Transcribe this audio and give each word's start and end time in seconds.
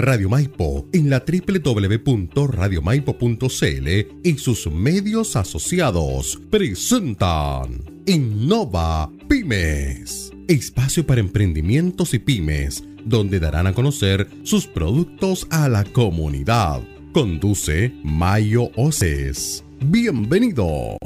Radio 0.00 0.30
Maipo 0.30 0.86
en 0.92 1.10
la 1.10 1.24
www.radiomaipo.cl 1.24 3.88
y 4.24 4.38
sus 4.38 4.68
medios 4.70 5.36
asociados 5.36 6.40
presentan 6.50 8.02
Innova 8.06 9.10
Pymes, 9.28 10.32
espacio 10.48 11.06
para 11.06 11.20
emprendimientos 11.20 12.14
y 12.14 12.18
pymes, 12.18 12.82
donde 13.04 13.38
darán 13.40 13.66
a 13.66 13.74
conocer 13.74 14.26
sus 14.42 14.66
productos 14.66 15.46
a 15.50 15.68
la 15.68 15.84
comunidad. 15.84 16.80
Conduce 17.12 17.92
Mayo 18.02 18.70
Oces. 18.76 19.62
Bienvenidos. 19.80 20.96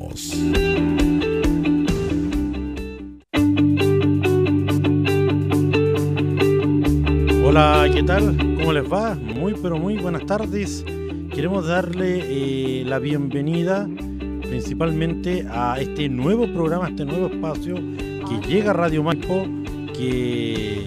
Hola, 7.57 7.89
¿qué 7.95 8.03
tal? 8.03 8.37
¿Cómo 8.37 8.73
les 8.73 8.93
va? 8.93 9.15
Muy, 9.15 9.55
pero 9.55 9.79
muy 9.79 9.97
buenas 9.97 10.27
tardes. 10.27 10.85
Queremos 11.33 11.65
darle 11.65 12.19
eh, 12.25 12.85
la 12.85 12.99
bienvenida 12.99 13.89
principalmente 14.41 15.47
a 15.49 15.79
este 15.79 16.09
nuevo 16.09 16.53
programa, 16.53 16.89
este 16.89 17.05
nuevo 17.05 17.29
espacio 17.29 17.77
que 17.77 18.49
llega 18.49 18.73
a 18.73 18.75
Radio 18.75 19.05
Maipo, 19.05 19.47
que 19.97 20.85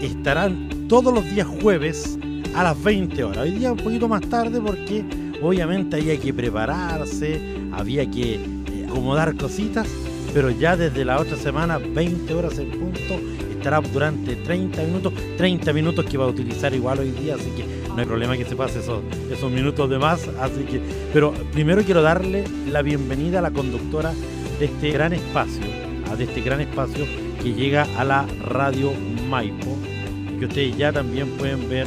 estarán 0.00 0.88
todos 0.88 1.12
los 1.12 1.30
días 1.30 1.46
jueves 1.60 2.18
a 2.54 2.62
las 2.62 2.82
20 2.82 3.24
horas. 3.24 3.42
Hoy 3.42 3.50
día 3.50 3.72
un 3.72 3.78
poquito 3.78 4.08
más 4.08 4.22
tarde 4.22 4.62
porque 4.62 5.04
obviamente 5.42 5.96
había 5.96 6.18
que 6.18 6.32
prepararse, 6.32 7.38
había 7.70 8.10
que 8.10 8.36
eh, 8.36 8.86
acomodar 8.88 9.36
cositas, 9.36 9.86
pero 10.32 10.48
ya 10.48 10.74
desde 10.74 11.04
la 11.04 11.20
otra 11.20 11.36
semana, 11.36 11.76
20 11.76 12.32
horas 12.32 12.58
en 12.58 12.70
punto, 12.70 13.20
estará 13.62 13.80
durante 13.80 14.34
30 14.34 14.82
minutos, 14.82 15.12
30 15.36 15.72
minutos 15.72 16.04
que 16.06 16.18
va 16.18 16.24
a 16.24 16.28
utilizar 16.28 16.74
igual 16.74 16.98
hoy 16.98 17.12
día, 17.12 17.36
así 17.36 17.48
que 17.50 17.64
no 17.88 17.96
hay 17.96 18.06
problema 18.06 18.36
que 18.36 18.44
se 18.44 18.56
pase 18.56 18.80
esos, 18.80 19.02
esos 19.30 19.52
minutos 19.52 19.88
de 19.88 20.00
más, 20.00 20.28
así 20.40 20.64
que, 20.64 20.80
pero 21.12 21.32
primero 21.52 21.84
quiero 21.84 22.02
darle 22.02 22.42
la 22.68 22.82
bienvenida 22.82 23.38
a 23.38 23.42
la 23.42 23.52
conductora 23.52 24.12
de 24.58 24.64
este 24.64 24.90
gran 24.90 25.12
espacio, 25.12 25.62
de 26.18 26.24
este 26.24 26.40
gran 26.40 26.60
espacio 26.60 27.06
que 27.40 27.54
llega 27.54 27.86
a 27.96 28.04
la 28.04 28.26
radio 28.44 28.90
Maipo, 29.28 29.78
que 30.40 30.46
ustedes 30.46 30.76
ya 30.76 30.92
también 30.92 31.28
pueden 31.38 31.68
ver 31.68 31.86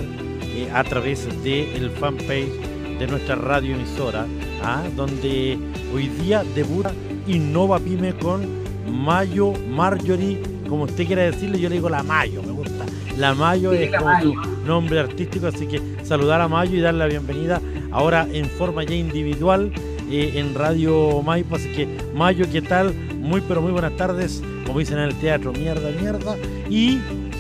eh, 0.56 0.70
a 0.74 0.82
través 0.86 1.28
del 1.44 1.92
fanpage 1.92 2.54
de 3.00 3.06
nuestra 3.08 3.36
radio 3.36 3.76
emisora, 3.76 4.26
¿ah? 4.64 4.82
donde 4.96 5.60
hoy 5.94 6.08
día 6.08 6.42
debuta 6.56 6.94
Innova 7.28 7.80
Pyme 7.80 8.14
con 8.14 8.48
Mayo 8.90 9.52
Marjorie 9.70 10.55
como 10.68 10.84
usted 10.84 11.06
quiera 11.06 11.24
decirle, 11.24 11.60
yo 11.60 11.70
le 11.70 11.76
digo 11.76 11.90
la 11.90 12.04
Mayo, 12.04 12.42
me 12.44 12.52
gusta. 12.52 12.86
La 13.18 13.34
Mayo 13.34 13.72
es 13.72 13.96
como 13.96 14.22
su 14.22 14.34
nombre 14.66 15.00
artístico, 15.00 15.48
así 15.48 15.68
que 15.68 15.82
saludar 16.04 16.42
a 16.42 16.48
Mayo 16.48 16.76
y 16.76 16.82
darle 16.82 17.00
la 17.00 17.08
bienvenida 17.08 17.62
ahora 17.92 18.28
en 18.32 18.46
forma 18.46 18.84
ya 18.84 18.96
individual 18.96 19.72
eh, 20.10 20.34
en 20.36 20.54
Radio 20.54 21.22
Maipo. 21.22 21.56
Así 21.56 21.70
que 21.70 21.88
Mayo, 22.14 22.46
¿qué 22.52 22.62
tal? 22.62 22.94
Muy 22.94 23.42
pero 23.42 23.62
muy 23.62 23.72
buenas 23.72 23.96
tardes, 23.96 24.44
como 24.66 24.80
dicen 24.80 24.98
en 24.98 25.06
el 25.06 25.16
teatro, 25.16 25.54
mierda, 25.54 25.90
mierda. 25.92 26.36
Y 26.70 27.00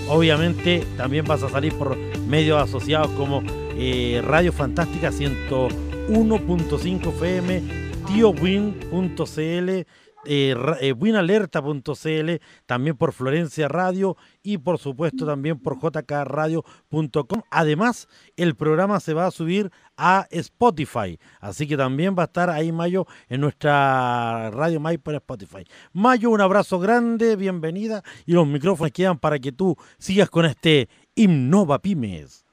obviamente 0.10 0.84
también 0.98 1.26
vas 1.26 1.44
a 1.44 1.50
salir 1.50 1.73
por 1.73 1.98
medios 2.28 2.62
asociados 2.62 3.10
como 3.12 3.44
eh, 3.78 4.22
Radio 4.26 4.54
Fantástica 4.54 5.12
101.5 5.12 7.10
FM, 7.10 7.64
tiowin.cl 8.08 9.86
eh, 10.26 10.56
eh 10.81 12.40
también 12.66 12.98
por 12.98 13.14
Florencia 13.14 13.68
Radio 13.68 14.18
y 14.44 14.58
por 14.58 14.78
supuesto 14.78 15.26
también 15.26 15.59
por 15.59 15.80
jkradio.com. 15.80 17.42
Además, 17.52 18.08
el 18.36 18.56
programa 18.56 19.00
se 19.00 19.14
va 19.14 19.28
a 19.28 19.32
subir 19.32 19.72
a 19.98 20.28
Spotify, 20.30 21.17
así 21.40 21.67
que 21.67 21.78
también 21.78 22.16
va 22.17 22.23
a 22.23 22.26
estar 22.26 22.50
ahí 22.50 22.72
Mayo 22.72 23.06
en 23.30 23.42
nuestra 23.42 24.52
Radio 24.52 24.80
May 24.80 24.98
por 24.98 25.16
Spotify. 25.16 25.64
Mayo, 25.94 26.30
un 26.32 26.42
abrazo 26.42 26.80
grande, 26.80 27.36
bienvenida 27.36 28.04
y 28.26 28.33
los 28.33 28.48
micrófonos 28.48 28.92
quedan 28.92 29.17
para 29.17 29.39
que 29.39 29.52
tú 29.52 29.76
sigas 29.98 30.30
con 30.30 30.45
este 30.45 30.89
Innova 31.16 31.80
Pymes. 31.80 32.45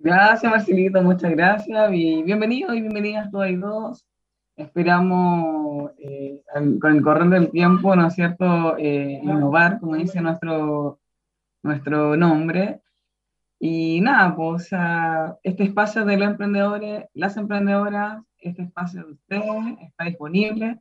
Gracias 0.00 0.50
Marcelito, 0.50 1.02
muchas 1.02 1.32
gracias 1.32 1.90
y 1.92 2.22
bienvenidos 2.22 2.76
y 2.76 2.80
bienvenidas 2.80 3.30
todas 3.30 3.50
y 3.50 3.56
dos 3.56 4.04
Esperamos 4.58 5.92
eh, 5.98 6.42
con 6.80 6.96
el 6.96 7.00
correr 7.00 7.28
del 7.28 7.50
tiempo, 7.50 7.94
¿no 7.94 8.08
es 8.08 8.14
cierto?, 8.14 8.76
eh, 8.76 9.20
innovar, 9.22 9.78
como 9.78 9.94
dice 9.94 10.20
nuestro, 10.20 10.98
nuestro 11.62 12.16
nombre. 12.16 12.82
Y 13.60 14.00
nada, 14.00 14.34
pues 14.34 14.68
este 15.44 15.62
espacio 15.62 16.04
de 16.04 16.16
los 16.16 16.30
emprendedores, 16.30 17.04
las 17.14 17.36
emprendedoras, 17.36 18.20
este 18.40 18.62
espacio 18.62 19.04
de 19.06 19.12
ustedes 19.12 19.78
está 19.80 20.04
disponible. 20.04 20.80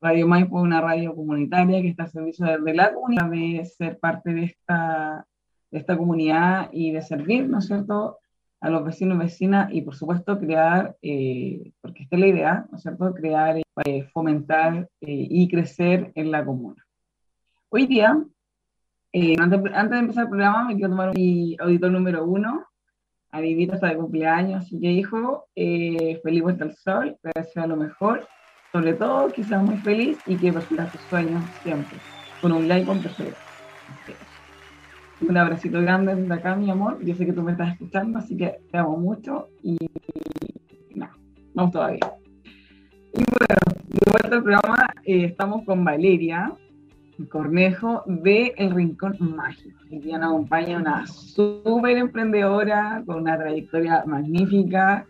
Radio 0.00 0.26
Maipo 0.26 0.58
es 0.58 0.64
una 0.64 0.80
radio 0.80 1.14
comunitaria 1.14 1.80
que 1.80 1.90
está 1.90 2.02
al 2.04 2.10
servicio 2.10 2.44
de, 2.44 2.74
la 2.74 2.92
comunidad, 2.92 3.30
de 3.30 3.64
ser 3.64 4.00
parte 4.00 4.34
de 4.34 4.44
esta, 4.44 5.28
de 5.70 5.78
esta 5.78 5.96
comunidad 5.96 6.70
y 6.72 6.90
de 6.90 7.02
servir, 7.02 7.48
¿no 7.48 7.58
es 7.58 7.66
cierto?, 7.66 8.18
a 8.62 8.70
los 8.70 8.84
vecinos 8.84 9.16
y 9.16 9.18
vecinas 9.18 9.72
y 9.72 9.82
por 9.82 9.96
supuesto 9.96 10.38
crear, 10.38 10.96
eh, 11.02 11.72
porque 11.80 12.04
esta 12.04 12.16
es 12.16 12.20
la 12.20 12.28
idea, 12.28 12.66
¿no 12.70 12.76
es 12.76 12.82
cierto?, 12.82 13.12
crear, 13.12 13.60
eh, 13.84 14.04
fomentar 14.12 14.88
eh, 15.00 15.26
y 15.28 15.48
crecer 15.48 16.12
en 16.14 16.30
la 16.30 16.44
comuna. 16.44 16.86
Hoy 17.70 17.86
día, 17.86 18.10
antes, 18.10 19.60
antes, 19.74 19.90
de 19.90 19.98
empezar 19.98 20.24
el 20.24 20.30
programa, 20.30 20.64
me 20.64 20.74
quiero 20.74 20.90
tomar 20.90 21.12
mi 21.14 21.56
auditor 21.58 21.90
número 21.90 22.24
uno, 22.24 22.64
a 23.32 23.40
Vivita 23.40 23.74
está 23.74 23.88
de 23.88 23.96
cumpleaños, 23.96 24.62
así 24.64 24.78
que 24.78 24.92
hijo, 24.92 25.46
feliz 25.54 26.42
vuelta 26.42 26.64
al 26.64 26.76
sol, 26.76 27.16
que 27.22 27.44
sea 27.44 27.66
lo 27.66 27.76
mejor, 27.76 28.28
sobre 28.70 28.92
todo 28.92 29.32
que 29.32 29.42
seas 29.42 29.62
muy 29.62 29.78
feliz 29.78 30.18
y 30.26 30.36
que 30.36 30.52
persigas 30.52 30.92
tus 30.92 31.00
sueños 31.02 31.42
siempre, 31.62 31.98
con 32.40 32.52
un 32.52 32.68
like 32.68 32.86
con 32.86 33.00
perseverancia. 33.00 34.21
Un 35.28 35.36
abracito 35.36 35.80
grande 35.80 36.14
desde 36.14 36.34
acá, 36.34 36.56
mi 36.56 36.70
amor. 36.70 37.02
Yo 37.04 37.14
sé 37.14 37.24
que 37.24 37.32
tú 37.32 37.42
me 37.42 37.52
estás 37.52 37.72
escuchando, 37.72 38.18
así 38.18 38.36
que 38.36 38.58
te 38.70 38.78
amo 38.78 38.96
mucho 38.96 39.48
y 39.62 39.78
no, 40.94 41.08
vamos 41.54 41.72
todavía. 41.72 42.12
Y 43.14 43.18
bueno, 43.18 43.82
de 43.86 44.10
vuelta 44.10 44.36
al 44.36 44.42
programa, 44.42 44.86
eh, 45.04 45.24
estamos 45.24 45.64
con 45.64 45.84
Valeria 45.84 46.52
Cornejo 47.28 48.02
de 48.06 48.52
El 48.56 48.72
Rincón 48.72 49.16
Mágico. 49.20 49.78
Día 49.90 50.18
nos 50.18 50.32
acompaña 50.32 50.78
una 50.78 51.06
súper 51.06 51.98
emprendedora 51.98 53.02
con 53.06 53.18
una 53.18 53.38
trayectoria 53.38 54.04
magnífica. 54.06 55.06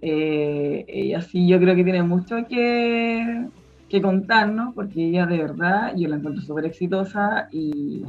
Eh, 0.00 0.84
ella 0.88 1.20
sí, 1.20 1.46
yo 1.46 1.58
creo 1.58 1.76
que 1.76 1.84
tiene 1.84 2.02
mucho 2.02 2.46
que, 2.48 3.46
que 3.88 4.02
contarnos, 4.02 4.74
porque 4.74 5.08
ella 5.08 5.26
de 5.26 5.38
verdad, 5.38 5.92
yo 5.96 6.08
la 6.08 6.16
encuentro 6.16 6.42
súper 6.42 6.64
exitosa 6.64 7.48
y 7.52 8.04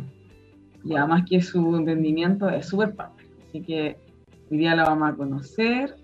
y 0.87 0.95
además 0.95 1.23
que 1.29 1.41
su 1.41 1.75
emprendimiento 1.75 2.49
es 2.49 2.67
súper 2.67 2.95
padre. 2.95 3.25
Así 3.47 3.61
que 3.61 3.97
hoy 4.49 4.57
día 4.57 4.75
la 4.75 4.83
vamos 4.83 5.11
a 5.11 5.15
conocer, 5.15 5.95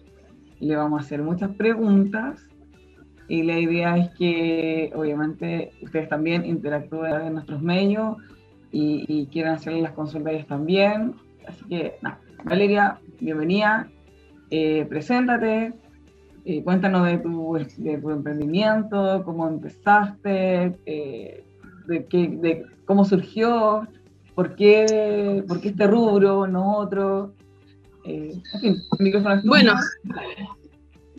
le 0.60 0.76
vamos 0.76 1.02
a 1.02 1.06
hacer 1.06 1.22
muchas 1.22 1.52
preguntas. 1.56 2.46
Y 3.30 3.44
la 3.44 3.58
idea 3.58 3.98
es 3.98 4.10
que 4.16 4.92
obviamente 4.94 5.72
ustedes 5.82 6.10
también 6.10 6.46
interactúen 6.46 7.14
en 7.22 7.34
nuestros 7.34 7.62
medios 7.62 8.18
y, 8.72 9.28
quieran 9.28 9.56
hacerle 9.56 9.82
las 9.82 9.94
consultas 9.94 10.46
también. 10.48 11.14
Así 11.48 11.64
que 11.66 11.96
nada, 12.02 12.20
Valeria, 12.44 13.00
bienvenida, 13.22 13.88
eh, 14.50 14.86
preséntate, 14.90 15.74
eh, 16.44 16.64
cuéntanos 16.64 17.06
de 17.06 17.20
tu, 17.20 17.58
de 17.78 17.98
tu, 18.00 18.10
emprendimiento, 18.10 19.22
cómo 19.24 19.48
empezaste, 19.48 20.76
eh, 20.86 21.46
de, 21.88 22.06
qué, 22.06 22.28
de 22.28 22.66
cómo 22.86 23.06
surgió, 23.06 23.88
¿Por 24.36 24.56
qué, 24.56 25.44
por 25.48 25.62
qué 25.62 25.70
este 25.70 25.88
rubro, 25.88 26.48
no 26.48 26.78
otro? 26.78 27.34
Eh, 28.04 28.34
en 28.54 28.60
fin, 28.60 28.82
el 29.00 29.04
micrófono 29.06 29.36
es 29.36 29.44
Bueno, 29.44 29.74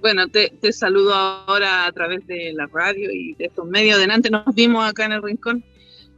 bueno 0.00 0.28
te, 0.28 0.50
te, 0.60 0.72
saludo 0.72 1.14
ahora 1.14 1.86
a 1.86 1.92
través 1.92 2.26
de 2.26 2.52
la 2.52 2.66
radio 2.66 3.10
y 3.10 3.34
de 3.34 3.46
estos 3.46 3.66
medios. 3.66 3.98
Delante 3.98 4.30
nos 4.30 4.44
vimos 4.54 4.84
acá 4.84 5.06
en 5.06 5.12
el 5.12 5.22
rincón. 5.22 5.64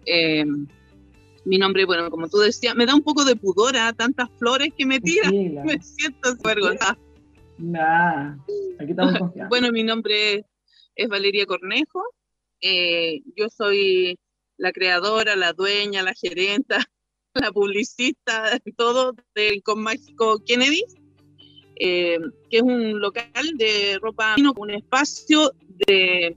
Eh, 0.06 0.44
mi 1.44 1.58
nombre, 1.58 1.84
bueno, 1.84 2.10
como 2.10 2.28
tú 2.28 2.38
decías, 2.38 2.74
me 2.74 2.86
da 2.86 2.94
un 2.94 3.02
poco 3.02 3.24
de 3.24 3.36
pudor 3.36 3.76
a 3.76 3.92
tantas 3.92 4.28
flores 4.38 4.70
que 4.76 4.86
me 4.86 5.00
tiran. 5.00 5.32
Me 5.64 5.80
siento 5.80 6.34
vergonzosa. 6.42 6.98
Nah, 7.58 8.36
aquí 8.80 8.90
estamos 8.90 9.18
confiados. 9.18 9.48
bueno, 9.48 9.70
mi 9.70 9.82
nombre 9.82 10.44
es, 10.94 11.08
Valeria 11.08 11.46
Cornejo. 11.46 12.02
Eh, 12.60 13.20
yo 13.36 13.48
soy 13.48 14.18
la 14.58 14.72
creadora, 14.72 15.36
la 15.36 15.52
dueña, 15.52 16.02
la 16.02 16.14
gerenta, 16.14 16.78
la 17.34 17.52
publicista, 17.52 18.58
todo 18.76 19.14
de 19.34 19.50
Rincón 19.50 19.82
Mágico 19.82 20.42
Kennedy, 20.44 20.82
eh, 21.76 22.18
que 22.50 22.56
es 22.56 22.62
un 22.62 23.00
local 23.00 23.56
de 23.56 23.98
ropa, 24.00 24.34
un 24.56 24.70
espacio 24.70 25.52
de 25.86 26.36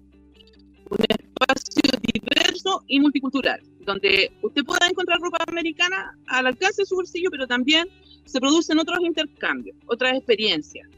un 0.89 1.05
espacio 1.07 1.99
diverso 2.13 2.83
y 2.87 2.99
multicultural, 2.99 3.61
donde 3.81 4.31
usted 4.41 4.63
pueda 4.65 4.87
encontrar 4.87 5.19
ropa 5.19 5.37
americana 5.47 6.17
al 6.27 6.47
alcance 6.47 6.81
de 6.81 6.85
su 6.87 6.95
bolsillo, 6.95 7.29
pero 7.31 7.47
también 7.47 7.87
se 8.25 8.39
producen 8.39 8.79
otros 8.79 8.99
intercambios, 9.01 9.77
otras 9.85 10.17
experiencias. 10.17 10.89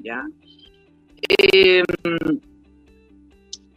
¿ya? 0.00 0.24
Eh, 1.28 1.82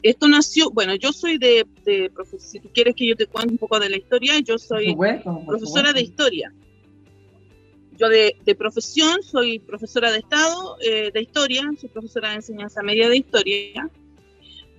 esto 0.04 0.28
nació, 0.28 0.72
bueno, 0.72 0.96
yo 0.96 1.14
soy 1.14 1.38
de, 1.38 1.66
de 1.86 2.12
si 2.40 2.60
tú 2.60 2.70
quieres 2.74 2.96
que 2.96 3.08
yo 3.08 3.16
te 3.16 3.28
cuente 3.28 3.54
un 3.54 3.58
poco 3.58 3.80
de 3.80 3.90
la 3.90 3.98
historia, 3.98 4.40
yo 4.40 4.58
soy 4.58 4.96
profesora 5.46 5.94
de 5.94 6.02
historia. 6.02 6.54
Yo 7.98 8.10
de, 8.10 8.56
profesión 8.58 9.22
soy 9.22 9.60
profesora 9.60 10.12
de 10.12 10.20
Estado 10.20 10.78
eh, 10.82 11.12
de 11.14 11.22
historia, 11.22 11.70
soy 11.80 11.90
profesora 11.90 12.30
de 12.30 12.36
enseñanza 12.38 12.82
media 12.82 13.10
de 13.10 13.18
historia. 13.18 13.90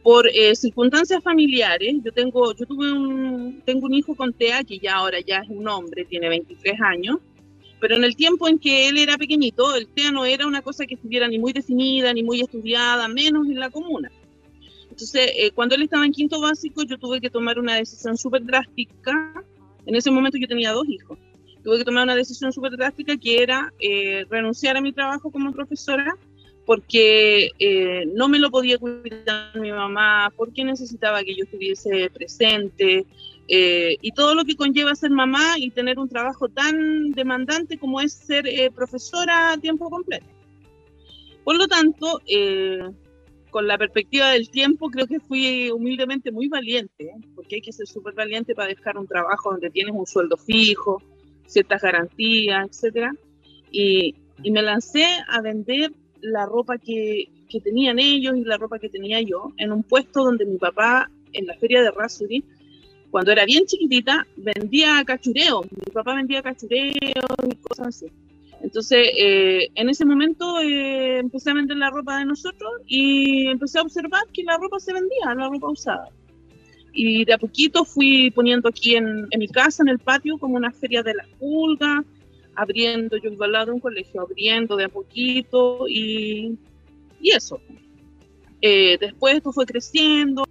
Por 0.03 0.27
eh, 0.27 0.57
circunstancias 0.57 1.23
familiares, 1.23 1.95
yo 2.05 2.11
tengo, 2.11 2.53
yo 2.55 2.67
tuve 2.67 2.91
un, 2.91 3.63
tengo 3.65 3.87
un 3.87 3.95
hijo 3.95 4.17
con 4.17 4.33
TEA 4.33 4.65
que 4.65 4.81
ya 4.81 4.97
ahora 4.97 5.21
ya 5.21 5.39
es 5.39 5.49
un 5.49 5.69
hombre, 5.69 6.05
tiene 6.05 6.29
23 6.29 6.81
años, 6.81 7.19
pero 7.79 7.95
en 7.95 8.03
el 8.03 8.17
tiempo 8.17 8.49
en 8.49 8.59
que 8.59 8.89
él 8.89 8.99
era 8.99 9.17
pequeñito, 9.17 9.77
el 9.77 9.87
TEA 9.87 10.11
no 10.11 10.25
era 10.25 10.49
una 10.49 10.61
cosa 10.61 10.87
que 10.87 10.95
estuviera 10.95 11.29
ni 11.29 11.39
muy 11.39 11.53
definida, 11.53 12.13
ni 12.13 12.25
muy 12.25 12.41
estudiada, 12.41 13.07
menos 13.07 13.47
en 13.47 13.61
la 13.61 13.71
comuna. 13.71 14.11
Entonces, 14.93 15.31
eh, 15.37 15.51
cuando 15.53 15.75
él 15.75 15.83
estaba 15.83 16.05
en 16.05 16.13
quinto 16.13 16.39
básico, 16.39 16.83
yo 16.83 16.99
tuve 16.99 17.19
que 17.19 17.31
tomar 17.31 17.59
una 17.59 17.77
decisión 17.77 18.19
súper 18.19 18.45
drástica. 18.45 19.43
En 19.87 19.95
ese 19.95 20.11
momento 20.11 20.37
yo 20.37 20.47
tenía 20.47 20.71
dos 20.73 20.87
hijos. 20.87 21.19
Tuve 21.65 21.79
que 21.79 21.85
tomar 21.85 22.05
una 22.05 22.15
decisión 22.15 22.53
súper 22.53 22.73
drástica 22.73 23.17
que 23.17 23.43
era 23.43 23.73
eh, 23.81 24.27
renunciar 24.29 24.77
a 24.77 24.83
mi 24.83 24.93
trabajo 24.93 25.31
como 25.31 25.51
profesora 25.53 26.15
porque 26.67 27.53
eh, 27.59 28.05
no 28.15 28.29
me 28.29 28.39
lo 28.39 28.51
podía 28.51 28.77
cuidar 28.77 29.59
mi 29.59 29.73
mamá, 29.73 30.31
porque 30.37 30.63
necesitaba 30.63 31.25
que 31.25 31.37
yo 31.37 31.45
estuviese 31.45 32.11
presente 32.11 33.07
y 33.49 34.13
todo 34.13 34.35
lo 34.35 34.45
que 34.45 34.57
conlleva 34.57 34.95
ser 34.95 35.11
mamá 35.11 35.59
y 35.59 35.71
tener 35.71 35.99
un 35.99 36.09
trabajo 36.09 36.49
tan 36.49 37.11
demandante 37.11 37.79
como 37.79 38.01
es 38.01 38.13
ser 38.13 38.45
profesora 38.75 39.53
a 39.53 39.59
tiempo 39.59 39.91
completo. 39.91 40.27
Por 41.45 41.57
lo 41.57 41.67
tanto, 41.67 42.21
con 43.53 43.67
la 43.67 43.77
perspectiva 43.77 44.31
del 44.31 44.49
tiempo, 44.49 44.89
creo 44.89 45.07
que 45.07 45.21
fui 45.21 45.71
humildemente 45.71 46.33
muy 46.33 46.49
valiente, 46.49 47.05
¿eh? 47.05 47.21
porque 47.35 47.57
hay 47.57 47.61
que 47.61 47.71
ser 47.71 47.87
súper 47.87 48.15
valiente 48.15 48.55
para 48.55 48.69
dejar 48.69 48.97
un 48.97 49.07
trabajo 49.07 49.51
donde 49.51 49.69
tienes 49.69 49.95
un 49.95 50.07
sueldo 50.07 50.39
fijo, 50.39 51.03
ciertas 51.47 51.83
garantías, 51.83 52.83
etc. 52.83 53.09
Y, 53.71 54.15
y 54.43 54.51
me 54.51 54.63
lancé 54.63 55.05
a 55.29 55.43
vender 55.43 55.93
la 56.23 56.47
ropa 56.47 56.79
que, 56.79 57.29
que, 57.51 57.61
tenían 57.61 57.99
ellos 57.99 58.35
y 58.39 58.43
la 58.43 58.57
ropa 58.57 58.79
que 58.79 58.89
tenía 58.89 59.21
yo 59.21 59.53
en 59.59 59.71
un 59.71 59.83
puesto 59.83 60.25
donde 60.25 60.47
mi 60.47 60.57
papá, 60.57 61.11
en 61.35 61.47
la 61.47 61.55
feria 61.59 61.83
de 61.83 61.91
Rasuri, 61.91 62.43
cuando 63.11 63.33
era 63.33 63.45
bien 63.45 63.67
chiquitita, 63.67 64.27
vendía 64.39 65.05
cachureo. 65.05 65.61
Mi 65.65 65.93
papá 65.93 66.15
vendía 66.15 66.41
cachureo 66.41 66.95
y 66.95 67.57
cosas 67.57 67.89
así. 67.89 68.07
Entonces, 68.63 69.09
eh, 69.19 69.69
en 69.75 69.89
ese 69.89 70.05
momento 70.05 70.61
eh, 70.61 71.19
empecé 71.19 71.51
a 71.51 71.55
vender 71.55 71.77
la 71.77 71.91
ropa 71.91 72.19
de 72.19 72.25
nosotros 72.25 72.71
y 72.87 73.49
empecé 73.49 73.81
a 73.81 73.83
observar 73.83 74.23
que 74.33 74.45
la 74.45 74.57
ropa 74.57 74.79
se 74.79 74.93
vendía, 74.93 75.35
la 75.35 75.49
ropa 75.49 75.69
usada. 75.69 76.09
Y 76.93 77.25
de 77.25 77.33
a 77.33 77.39
poquito 77.39 77.85
fui 77.85 78.31
poniendo 78.31 78.69
aquí 78.69 78.95
en, 78.95 79.27
mi 79.37 79.49
casa, 79.49 79.83
en 79.83 79.89
el 79.89 79.99
patio, 79.99 80.39
como 80.39 80.57
una 80.57 80.71
feria 80.71 81.03
de 81.03 81.15
la 81.15 81.27
pulga, 81.39 82.05
abriendo, 82.55 83.17
yo 83.17 83.31
iba 83.31 83.47
al 83.47 83.53
lado 83.53 83.67
de 83.67 83.73
un 83.73 83.81
colegio, 83.81 84.21
abriendo 84.21 84.77
de 84.77 84.85
a 84.85 84.89
poquito 84.89 85.89
y, 85.89 86.57
y 87.21 87.31
eso. 87.31 87.61
Eh, 88.61 88.97
después 89.01 89.35
esto 89.35 89.53
fue 89.53 89.67
creciendo, 89.67 90.45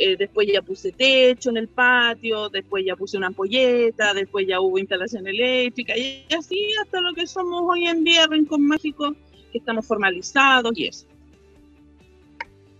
eh, 0.00 0.16
después 0.16 0.46
ya 0.46 0.62
puse 0.62 0.92
techo 0.92 1.50
en 1.50 1.56
el 1.56 1.66
patio, 1.66 2.48
después 2.50 2.84
ya 2.86 2.94
puse 2.94 3.16
una 3.16 3.26
ampolleta, 3.26 4.14
después 4.14 4.46
ya 4.46 4.60
hubo 4.60 4.78
instalación 4.78 5.26
eléctrica 5.26 5.96
y 5.96 6.24
así 6.38 6.70
hasta 6.80 7.00
lo 7.00 7.12
que 7.14 7.26
somos 7.26 7.62
hoy 7.66 7.86
en 7.86 8.04
día, 8.04 8.28
Rincón 8.28 8.64
Mágico, 8.64 9.12
que 9.50 9.58
estamos 9.58 9.84
formalizados 9.84 10.70
y 10.78 10.86
eso. 10.86 11.04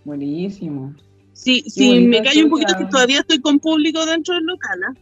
Buenísimo. 0.05 0.95
Sí, 1.33 1.61
sí, 1.67 1.99
me 2.07 2.23
callo 2.23 2.45
un 2.45 2.51
poquito 2.51 2.77
que 2.77 2.85
todavía 2.85 3.19
estoy 3.19 3.39
con 3.41 3.59
público 3.59 4.05
dentro 4.05 4.35
del 4.35 4.45
local. 4.45 4.79
¿ah? 4.87 4.93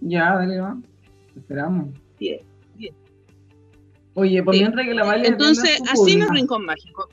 Ya, 0.00 0.34
dale, 0.34 0.58
va. 0.58 0.78
Esperamos. 1.36 1.90
Bien, 2.18 2.40
bien. 2.76 2.94
Oye, 4.14 4.42
por 4.42 4.54
mientras 4.54 4.86
que 4.86 4.94
la 4.94 5.04
vaya 5.04 5.24
Entonces, 5.24 5.82
así 5.90 6.16
no 6.16 6.24
es 6.24 6.30
Rincón 6.30 6.64
Mágico. 6.64 7.10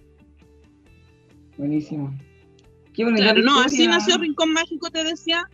Buenísimo 1.58 2.14
claro, 3.16 3.42
no, 3.42 3.62
así 3.62 3.88
nació 3.88 4.18
Rincón 4.18 4.54
Mágico, 4.54 4.90
te 4.90 5.04
decía. 5.04 5.48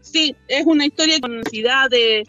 Sí, 0.00 0.36
es 0.48 0.64
una 0.66 0.86
historia 0.86 1.18
con 1.20 1.36
necesidad 1.36 1.90
de, 1.90 2.26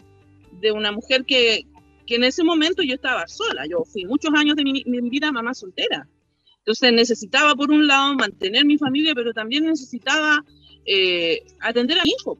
de 0.60 0.72
una 0.72 0.92
mujer 0.92 1.24
que, 1.24 1.66
que, 2.06 2.16
en 2.16 2.24
ese 2.24 2.42
momento 2.42 2.82
yo 2.82 2.94
estaba 2.94 3.28
sola. 3.28 3.64
Yo 3.68 3.84
fui 3.84 4.04
muchos 4.06 4.32
años 4.34 4.56
de 4.56 4.64
mi, 4.64 4.82
vida 4.84 5.30
mamá 5.30 5.54
soltera. 5.54 6.08
Entonces 6.58 6.92
necesitaba, 6.92 7.54
por 7.54 7.70
un 7.70 7.86
lado, 7.86 8.14
mantener 8.14 8.64
mi 8.64 8.76
familia, 8.76 9.14
pero 9.14 9.32
también 9.32 9.66
necesitaba 9.66 10.44
eh, 10.84 11.44
atender 11.60 12.00
a 12.00 12.04
mi 12.04 12.10
hijo. 12.18 12.38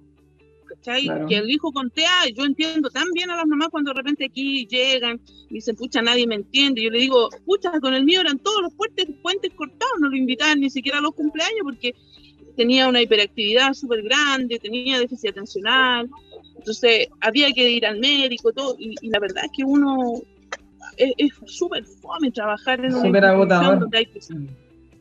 Que 1.28 1.36
el 1.36 1.50
hijo 1.50 1.72
contea, 1.72 2.28
yo 2.34 2.44
entiendo 2.44 2.90
tan 2.90 3.10
bien 3.12 3.30
a 3.30 3.36
las 3.36 3.46
mamás 3.46 3.68
cuando 3.70 3.92
de 3.92 3.96
repente 3.96 4.24
aquí 4.24 4.66
llegan 4.66 5.20
y 5.50 5.54
dicen, 5.54 5.74
pucha, 5.74 6.00
nadie 6.00 6.26
me 6.26 6.36
entiende. 6.36 6.82
Yo 6.82 6.90
le 6.90 7.00
digo, 7.00 7.28
pucha, 7.44 7.80
con 7.80 7.94
el 7.94 8.04
mío 8.04 8.20
eran 8.20 8.38
todos 8.38 8.62
los 8.62 8.72
puentes, 8.74 9.06
puentes 9.20 9.52
cortados, 9.54 9.94
no 10.00 10.08
lo 10.08 10.16
invitaban 10.16 10.60
ni 10.60 10.70
siquiera 10.70 10.98
a 10.98 11.00
los 11.00 11.14
cumpleaños 11.14 11.60
porque 11.64 11.94
tenía 12.56 12.88
una 12.88 13.02
hiperactividad 13.02 13.74
súper 13.74 14.02
grande, 14.02 14.58
tenía 14.58 14.98
déficit 14.98 15.30
atencional, 15.30 16.08
entonces 16.56 17.08
había 17.20 17.52
que 17.52 17.70
ir 17.70 17.86
al 17.86 17.98
médico, 17.98 18.52
todo, 18.52 18.76
y, 18.78 18.94
la 19.08 19.20
verdad 19.20 19.44
es 19.44 19.50
que 19.56 19.64
uno 19.64 20.22
es 20.96 21.32
súper 21.46 21.84
fome 21.84 22.30
trabajar 22.30 22.80
en 22.84 22.94
una 22.94 23.08
institución 23.08 23.80
donde 23.80 23.98
hay 23.98 24.08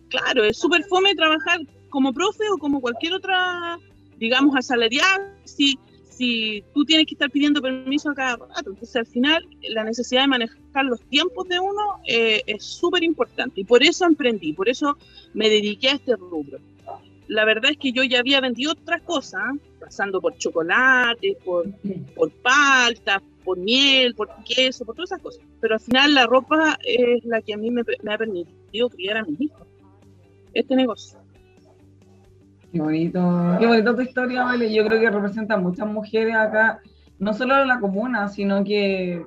Claro, 0.09 0.43
es 0.43 0.57
súper 0.57 0.83
fome 0.83 1.15
trabajar 1.15 1.61
como 1.89 2.13
profe 2.13 2.43
o 2.51 2.57
como 2.57 2.81
cualquier 2.81 3.13
otra 3.13 3.79
digamos, 4.17 4.55
asalariar 4.55 5.33
si, 5.43 5.77
si 6.03 6.63
tú 6.73 6.85
tienes 6.85 7.05
que 7.07 7.15
estar 7.15 7.29
pidiendo 7.29 7.61
permiso 7.61 8.09
a 8.09 8.15
cada 8.15 8.37
rato. 8.37 8.69
Entonces, 8.71 8.95
al 8.95 9.05
final, 9.05 9.47
la 9.69 9.83
necesidad 9.83 10.21
de 10.21 10.27
manejar 10.27 10.85
los 10.85 11.01
tiempos 11.01 11.47
de 11.47 11.59
uno 11.59 11.81
eh, 12.07 12.41
es 12.47 12.63
súper 12.63 13.03
importante. 13.03 13.61
Y 13.61 13.63
por 13.63 13.83
eso 13.83 14.05
emprendí, 14.05 14.53
por 14.53 14.69
eso 14.69 14.97
me 15.33 15.49
dediqué 15.49 15.89
a 15.89 15.93
este 15.93 16.15
rubro. 16.15 16.59
La 17.27 17.43
verdad 17.43 17.71
es 17.71 17.77
que 17.77 17.91
yo 17.91 18.03
ya 18.03 18.19
había 18.19 18.39
vendido 18.39 18.73
otras 18.73 19.01
cosas, 19.01 19.43
pasando 19.79 20.21
por 20.21 20.37
chocolate, 20.37 21.37
por, 21.43 21.65
por 22.15 22.31
palta, 22.31 23.21
por 23.43 23.57
miel, 23.57 24.13
por 24.13 24.29
queso, 24.43 24.85
por 24.85 24.95
todas 24.95 25.11
esas 25.11 25.21
cosas. 25.21 25.41
Pero 25.59 25.75
al 25.75 25.79
final 25.79 26.13
la 26.13 26.27
ropa 26.27 26.77
es 26.85 27.25
la 27.25 27.41
que 27.41 27.53
a 27.53 27.57
mí 27.57 27.71
me, 27.71 27.83
me 28.03 28.13
ha 28.13 28.17
permitido 28.17 28.89
criar 28.89 29.17
a 29.17 29.23
mis 29.23 29.41
hijos. 29.41 29.67
Este 30.53 30.75
negocio. 30.75 31.24
Qué 32.75 32.81
bonito, 32.81 33.55
qué 33.57 33.67
bonito 33.67 33.95
tu 33.95 34.01
historia, 34.01 34.43
Vale. 34.43 34.73
Yo 34.73 34.85
creo 34.85 34.99
que 34.99 35.09
representa 35.09 35.53
a 35.53 35.57
muchas 35.57 35.87
mujeres 35.87 36.35
acá, 36.35 36.81
no 37.19 37.33
solo 37.33 37.61
en 37.61 37.69
la 37.69 37.79
comuna, 37.79 38.27
sino 38.27 38.65
que, 38.65 39.25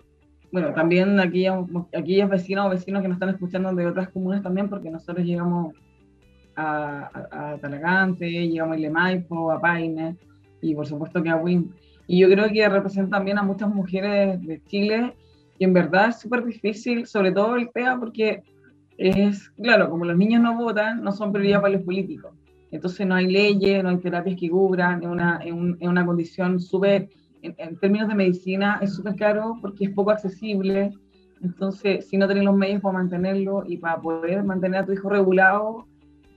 bueno, 0.52 0.74
también 0.74 1.18
aquellos, 1.18 1.66
aquellos 1.96 2.28
vecinos 2.28 2.66
o 2.66 2.68
vecinos 2.68 3.00
que 3.00 3.08
nos 3.08 3.14
están 3.14 3.30
escuchando 3.30 3.74
de 3.74 3.86
otras 3.86 4.10
comunas 4.10 4.42
también, 4.42 4.68
porque 4.68 4.90
nosotros 4.90 5.24
llegamos 5.24 5.74
a, 6.56 7.08
a, 7.30 7.56
Talagante, 7.56 8.28
llegamos 8.28 8.76
a 8.76 8.78
Ilemaipo, 8.80 9.50
a 9.50 9.58
Paine 9.58 10.18
y 10.60 10.74
por 10.74 10.86
supuesto 10.86 11.22
que 11.22 11.30
a 11.30 11.36
Wim. 11.36 11.70
Y 12.06 12.18
yo 12.18 12.28
creo 12.28 12.50
que 12.50 12.68
representa 12.68 13.16
también 13.16 13.38
a 13.38 13.42
muchas 13.42 13.74
mujeres 13.74 14.42
de 14.42 14.62
Chile 14.64 15.14
y 15.58 15.64
en 15.64 15.72
verdad 15.72 16.10
es 16.10 16.18
súper 16.20 16.44
difícil, 16.44 17.06
sobre 17.06 17.32
todo 17.32 17.56
el 17.56 17.70
PEA, 17.70 17.96
porque 17.98 18.42
es, 18.98 19.48
claro, 19.52 19.88
como 19.88 20.04
los 20.04 20.18
niños 20.18 20.42
no 20.42 20.54
votan, 20.54 21.02
no 21.02 21.12
son 21.12 21.32
prioridad 21.32 21.62
para 21.62 21.72
los 21.72 21.82
políticos. 21.82 22.34
Entonces 22.70 23.06
no 23.06 23.14
hay 23.14 23.26
leyes, 23.26 23.82
no 23.82 23.90
hay 23.90 23.98
terapias 23.98 24.38
que 24.38 24.50
cubran, 24.50 25.02
es 25.02 25.08
una, 25.08 25.40
una 25.80 26.06
condición 26.06 26.60
súper, 26.60 27.08
en, 27.42 27.76
términos 27.76 28.08
de 28.08 28.14
medicina, 28.14 28.78
es 28.82 28.94
súper 28.94 29.16
caro 29.16 29.56
porque 29.60 29.86
es 29.86 29.90
poco 29.90 30.10
accesible. 30.10 30.92
Entonces, 31.42 32.08
si 32.08 32.16
no 32.16 32.28
tenés 32.28 32.44
los 32.44 32.56
medios 32.56 32.82
para 32.82 32.98
mantenerlo 32.98 33.64
y 33.66 33.76
para 33.76 34.00
poder 34.00 34.42
mantener 34.44 34.82
a 34.82 34.86
tu 34.86 34.92
hijo 34.92 35.08
regulado, 35.08 35.86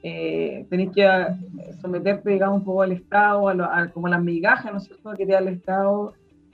eh, 0.04 0.66
tenés 0.70 0.92
que 0.92 1.04
eh, 1.04 1.74
someterte, 1.82 2.30
digamos, 2.30 2.60
un 2.60 2.66
poco 2.66 2.84
al 2.84 2.92
Estado, 2.92 3.50
a, 3.50 3.90
como 3.90 4.08
las 4.08 4.24
migajas, 4.24 4.72
¿no 4.72 4.78
es 4.78 4.86
cierto?, 4.86 5.12
que 5.14 5.26
te 5.26 5.34
da 5.34 5.40
el 5.40 5.50
Estado, 5.50 6.14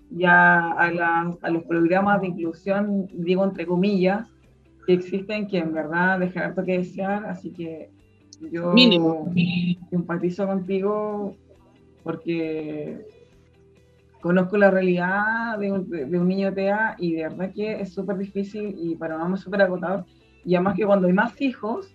ya 0.09 0.71
a, 0.71 1.33
a 1.41 1.49
los 1.49 1.63
programas 1.63 2.21
de 2.21 2.27
inclusión, 2.27 3.07
digo 3.13 3.43
entre 3.43 3.65
comillas, 3.65 4.27
que 4.85 4.93
existen, 4.93 5.47
que 5.47 5.57
en 5.57 5.73
verdad 5.73 6.19
dejan 6.19 6.43
harto 6.43 6.63
que 6.63 6.77
desear, 6.77 7.25
así 7.25 7.51
que 7.51 7.89
yo 8.39 8.73
Mínimo. 8.73 9.31
empatizo 9.91 10.45
contigo 10.45 11.35
porque 12.03 13.05
conozco 14.21 14.57
la 14.57 14.71
realidad 14.71 15.57
de 15.59 15.71
un, 15.71 15.89
de, 15.89 16.19
un 16.19 16.27
niño 16.27 16.53
TEA 16.53 16.95
y 16.97 17.13
de 17.13 17.23
verdad 17.23 17.51
que 17.53 17.81
es 17.81 17.93
súper 17.93 18.17
difícil 18.17 18.75
y 18.77 18.95
para 18.95 19.17
mamá 19.17 19.35
es 19.35 19.41
súper 19.41 19.61
agotador. 19.61 20.05
Y 20.45 20.55
además 20.55 20.75
que 20.75 20.85
cuando 20.85 21.07
hay 21.07 21.13
más 21.13 21.39
hijos 21.41 21.93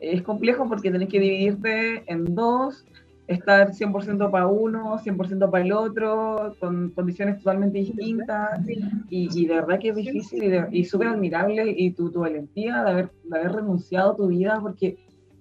es 0.00 0.22
complejo 0.22 0.68
porque 0.68 0.90
tenés 0.90 1.08
que 1.08 1.20
dividirte 1.20 2.02
en 2.10 2.34
dos 2.34 2.84
estar 3.28 3.70
100% 3.70 4.30
para 4.30 4.46
uno, 4.46 4.98
100% 4.98 5.50
para 5.50 5.64
el 5.64 5.72
otro, 5.72 6.56
con 6.60 6.90
condiciones 6.90 7.38
totalmente 7.38 7.78
distintas. 7.78 8.60
Y, 9.08 9.46
de 9.46 9.54
verdad 9.54 9.78
que 9.78 9.90
es 9.90 9.96
difícil 9.96 10.66
y, 10.70 10.84
súper 10.84 11.08
admirable 11.08 11.72
y 11.76 11.92
tu, 11.92 12.10
tu 12.10 12.20
valentía 12.20 12.82
de 12.82 12.90
haber, 12.90 13.10
de 13.24 13.38
haber 13.38 13.52
renunciado 13.52 14.12
a 14.12 14.16
tu 14.16 14.26
vida, 14.28 14.58
porque 14.60 14.96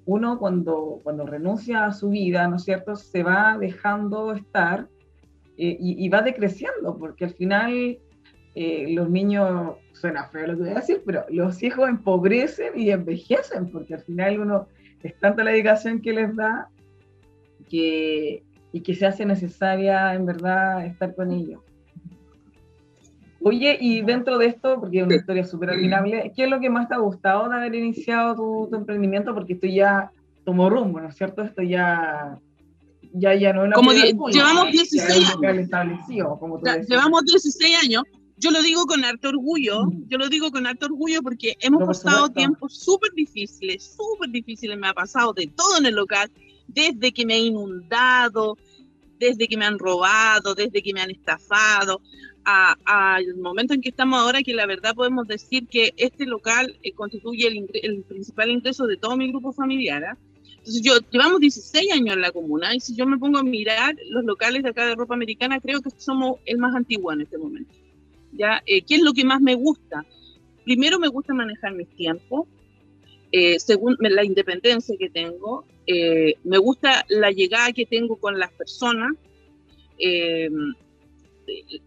uno 0.05 0.39
cuando, 0.39 0.99
cuando 1.03 1.25
renuncia 1.25 1.85
a 1.85 1.91
su 1.91 2.09
vida, 2.09 2.47
¿no 2.47 2.55
es 2.55 2.63
cierto?, 2.63 2.95
se 2.95 3.23
va 3.23 3.57
dejando 3.59 4.33
estar 4.33 4.87
eh, 5.57 5.77
y, 5.79 6.09
va 6.09 6.21
decreciendo, 6.21 6.97
porque 6.97 7.25
al 7.25 7.33
final 7.33 7.99
eh, 8.55 8.85
los 8.89 9.09
niños, 9.09 9.75
suena 9.93 10.27
feo 10.29 10.47
lo 10.47 10.53
que 10.55 10.63
voy 10.63 10.71
a 10.71 10.75
decir, 10.75 11.03
pero 11.05 11.25
los 11.29 11.61
hijos 11.61 11.87
empobrecen 11.87 12.79
y 12.79 12.89
envejecen, 12.89 13.69
porque 13.69 13.93
al 13.93 14.01
final 14.01 14.39
uno 14.39 14.67
es 15.03 15.17
tanta 15.19 15.43
la 15.43 15.51
dedicación 15.51 16.01
que 16.01 16.13
les 16.13 16.35
da 16.35 16.69
que, 17.69 18.43
y 18.71 18.81
que 18.81 18.95
se 18.95 19.05
hace 19.05 19.25
necesaria 19.25 20.13
en 20.13 20.25
verdad 20.25 20.85
estar 20.85 21.13
con 21.15 21.31
ellos. 21.31 21.61
Oye, 23.43 23.77
y 23.79 24.01
dentro 24.01 24.37
de 24.37 24.47
esto, 24.47 24.79
porque 24.79 24.99
es 24.99 25.05
una 25.05 25.15
historia 25.15 25.43
súper 25.45 25.71
admirable, 25.71 26.31
¿qué 26.35 26.43
es 26.43 26.49
lo 26.49 26.59
que 26.59 26.69
más 26.69 26.87
te 26.87 26.93
ha 26.93 26.99
gustado 26.99 27.49
de 27.49 27.55
haber 27.55 27.73
iniciado 27.73 28.35
tu, 28.69 28.75
emprendimiento? 28.75 29.33
Porque 29.33 29.53
esto 29.53 29.67
ya 29.67 30.11
tomó 30.45 30.69
rumbo, 30.69 30.99
¿no 30.99 31.09
es 31.09 31.15
cierto? 31.15 31.41
Esto 31.41 31.63
ya, 31.63 32.37
ya, 33.13 33.33
ya 33.33 33.53
no 33.53 33.65
es 33.65 33.73
Como 33.73 33.93
llevamos 33.93 34.71
16 34.71 35.35
años. 35.41 36.87
llevamos 36.87 37.25
16 37.25 37.83
años. 37.83 38.03
Yo 38.37 38.49
lo 38.49 38.61
digo 38.63 38.85
con 38.85 39.05
harto 39.05 39.29
orgullo, 39.29 39.91
yo 40.07 40.17
lo 40.17 40.27
digo 40.27 40.51
con 40.51 40.65
harto 40.65 40.87
orgullo 40.87 41.21
porque 41.21 41.57
hemos 41.59 41.85
pasado 41.85 42.29
tiempos 42.29 42.75
súper 42.75 43.11
difíciles, 43.13 43.95
súper 43.95 44.31
difíciles, 44.31 44.79
me 44.79 44.87
ha 44.87 44.93
pasado 44.93 45.31
de 45.33 45.45
todo 45.45 45.77
en 45.77 45.85
el 45.85 45.93
local, 45.93 46.31
desde 46.67 47.11
que 47.11 47.23
me 47.23 47.35
he 47.35 47.39
inundado, 47.39 48.57
desde 49.19 49.47
que 49.47 49.57
me 49.57 49.65
han 49.65 49.77
robado, 49.77 50.55
desde 50.55 50.81
que 50.81 50.91
me 50.91 51.01
han 51.01 51.11
estafado, 51.11 52.01
al 52.43 53.35
momento 53.37 53.73
en 53.73 53.81
que 53.81 53.89
estamos 53.89 54.19
ahora, 54.19 54.41
que 54.41 54.53
la 54.53 54.65
verdad 54.65 54.95
podemos 54.95 55.27
decir 55.27 55.67
que 55.67 55.93
este 55.97 56.25
local 56.25 56.77
eh, 56.83 56.91
constituye 56.93 57.47
el, 57.47 58.03
principal 58.03 58.49
ingreso 58.49 58.87
de 58.87 58.97
todo 58.97 59.15
mi 59.17 59.29
grupo 59.29 59.51
familiar. 59.53 60.03
¿ah? 60.03 60.17
Entonces, 60.57 60.81
yo 60.81 60.93
llevamos 61.11 61.39
16 61.39 61.91
años 61.91 62.15
en 62.15 62.21
la 62.21 62.31
comuna 62.31 62.75
y 62.75 62.79
si 62.79 62.95
yo 62.95 63.05
me 63.05 63.17
pongo 63.17 63.37
a 63.37 63.43
mirar 63.43 63.95
los 64.09 64.23
locales 64.23 64.63
de 64.63 64.69
acá 64.69 64.85
de 64.85 64.95
ropa 64.95 65.13
americana, 65.13 65.59
creo 65.59 65.81
que 65.81 65.89
somos 65.97 66.39
el 66.45 66.57
más 66.57 66.75
antiguo 66.75 67.11
en 67.13 67.21
este 67.21 67.37
momento. 67.37 67.73
¿ya? 68.33 68.61
Eh, 68.65 68.81
¿Qué 68.83 68.95
es 68.95 69.01
lo 69.01 69.13
que 69.13 69.25
más 69.25 69.41
me 69.41 69.55
gusta? 69.55 70.05
Primero 70.63 70.99
me 70.99 71.07
gusta 71.07 71.33
manejar 71.33 71.73
mis 71.73 71.89
tiempos, 71.89 72.47
eh, 73.31 73.59
según 73.59 73.95
la 73.99 74.23
independencia 74.23 74.95
que 74.97 75.09
tengo, 75.09 75.65
me 76.43 76.57
gusta 76.57 77.05
la 77.09 77.31
llegada 77.31 77.73
que 77.73 77.85
tengo 77.85 78.15
con 78.15 78.39
las 78.39 78.51
personas, 78.51 79.11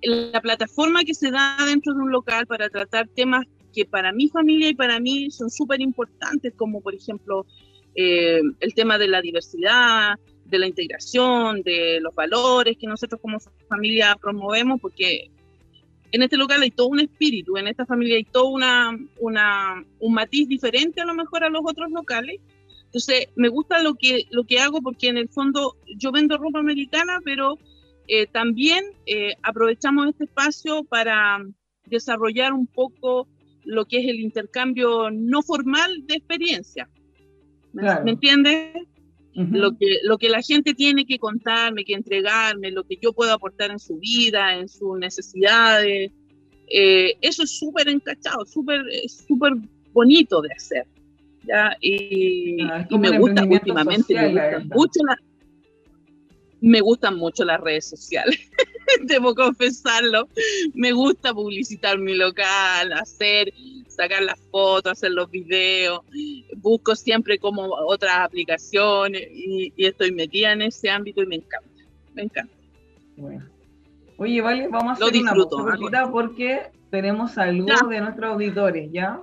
la 0.03 0.41
plataforma 0.41 1.05
que 1.05 1.15
se 1.15 1.31
da 1.31 1.57
dentro 1.67 1.95
de 1.95 2.01
un 2.01 2.11
local 2.11 2.47
para 2.47 2.69
tratar 2.69 3.09
temas 3.09 3.47
que 3.73 3.85
para 3.85 4.13
mi 4.13 4.29
familia 4.29 4.69
y 4.69 4.75
para 4.75 5.01
mí 5.01 5.31
son 5.31 5.51
súper 5.51 5.81
importantes, 5.81 6.53
como 6.57 6.81
por 6.81 6.95
ejemplo 6.95 7.45
eh, 7.95 8.41
el 8.61 8.75
tema 8.75 8.99
de 8.99 9.09
la 9.09 9.21
diversidad, 9.21 10.19
de 10.45 10.59
la 10.59 10.67
integración, 10.67 11.63
de 11.63 12.01
los 12.01 12.15
valores 12.15 12.77
que 12.79 12.87
nosotros 12.87 13.21
como 13.21 13.39
familia 13.69 14.17
promovemos, 14.21 14.81
porque 14.81 15.31
en 16.13 16.23
este 16.23 16.37
local 16.37 16.63
hay 16.63 16.71
todo 16.71 16.89
un 16.89 17.01
espíritu, 17.01 17.57
en 17.57 17.67
esta 17.67 17.87
familia 17.87 18.17
hay 18.17 18.25
todo 18.25 18.49
una, 18.49 18.97
una, 19.19 19.85
un 19.99 20.15
matiz 20.15 20.49
diferente 20.49 21.01
a 21.01 21.05
lo 21.05 21.15
mejor 21.15 21.43
a 21.43 21.49
los 21.49 21.63
otros 21.65 21.91
locales. 21.91 22.41
Entonces, 22.85 23.27
me 23.35 23.49
gusta 23.49 23.83
lo 23.83 23.95
que, 23.95 24.27
lo 24.31 24.45
que 24.45 24.61
hago 24.61 24.81
porque 24.81 25.09
en 25.09 25.17
el 25.17 25.29
fondo 25.29 25.77
yo 25.97 26.13
vendo 26.13 26.39
ropa 26.39 26.61
americana, 26.61 27.21
pero 27.25 27.59
eh, 28.07 28.27
también 28.27 28.85
eh, 29.07 29.35
aprovechamos 29.43 30.09
este 30.09 30.25
espacio 30.25 30.85
para 30.85 31.45
desarrollar 31.87 32.53
un 32.53 32.67
poco 32.67 33.29
lo 33.65 33.87
que 33.87 33.99
es 33.99 34.09
el 34.09 34.21
intercambio 34.21 35.11
no 35.11 35.43
formal 35.43 36.07
de 36.07 36.17
experiencia. 36.17 36.89
¿Me, 37.73 38.11
entiendes? 38.11 38.87
lo, 39.35 39.77
que, 39.77 39.99
lo 40.05 40.19
que 40.19 40.29
la 40.29 40.43
gente 40.43 40.75
tiene 40.75 41.07
que 41.07 41.19
contarme, 41.19 41.85
que 41.85 41.95
entregarme, 41.95 42.71
lo 42.71 42.85
que 42.85 42.99
yo 43.03 43.13
puedo 43.13 43.33
aportar 43.33 43.71
en 43.71 43.79
su 43.79 43.99
vida, 43.99 44.55
en 44.57 44.69
sus 44.69 44.99
necesidades. 44.99 46.13
Eh, 46.69 47.15
eso 47.21 47.43
es 47.43 47.59
súper 47.59 47.89
encachado, 47.89 48.45
súper 48.47 48.83
súper 49.09 49.55
bonito 49.93 50.41
de 50.41 50.53
hacer. 50.53 50.87
¿ya? 51.47 51.77
Y, 51.81 52.63
ah, 52.63 52.87
me 52.91 53.19
gusta 53.19 53.45
últimamente, 53.45 54.15
me 54.15 54.29
gusta 54.29 54.61
mucho 54.75 55.01
la, 55.07 55.17
me 56.65 56.81
gustan 56.81 57.17
mucho 57.17 57.45
las 57.45 57.61
redes 57.61 57.87
sociales, 57.87 58.41
debo 59.05 59.35
confesarlo. 59.35 60.29
Me 60.73 60.93
gusta 60.93 61.35
publicitar 61.35 61.99
mi 61.99 62.15
local, 62.15 62.93
hacer, 62.95 63.53
sacar 63.87 64.23
las 64.23 64.41
fotos, 64.51 64.93
hacer 64.93 65.11
los 65.11 65.31
videos. 65.31 66.01
Busco 66.57 66.97
siempre 66.97 67.39
como 67.39 67.65
otras 67.65 68.17
aplicaciones 68.19 69.29
y, 69.31 69.73
estoy 69.77 70.13
metida 70.13 70.53
en 70.53 70.63
ese 70.63 70.89
ámbito 70.89 71.23
y 71.23 71.27
me 71.27 71.37
encanta. 71.37 71.69
Me 72.15 72.23
encanta. 72.23 72.55
Bueno. 73.17 73.47
Oye, 74.17 74.41
vale, 74.41 74.69
vamos 74.69 74.91
a 74.91 75.05
hacer 75.05 75.13
disfruto, 75.13 75.57
una 75.57 76.11
porque 76.11 76.71
tenemos 76.91 77.33
saludos 77.33 77.89
de 77.91 78.01
nuestros 78.01 78.33
auditores, 78.33 78.91
¿ya? 78.91 79.21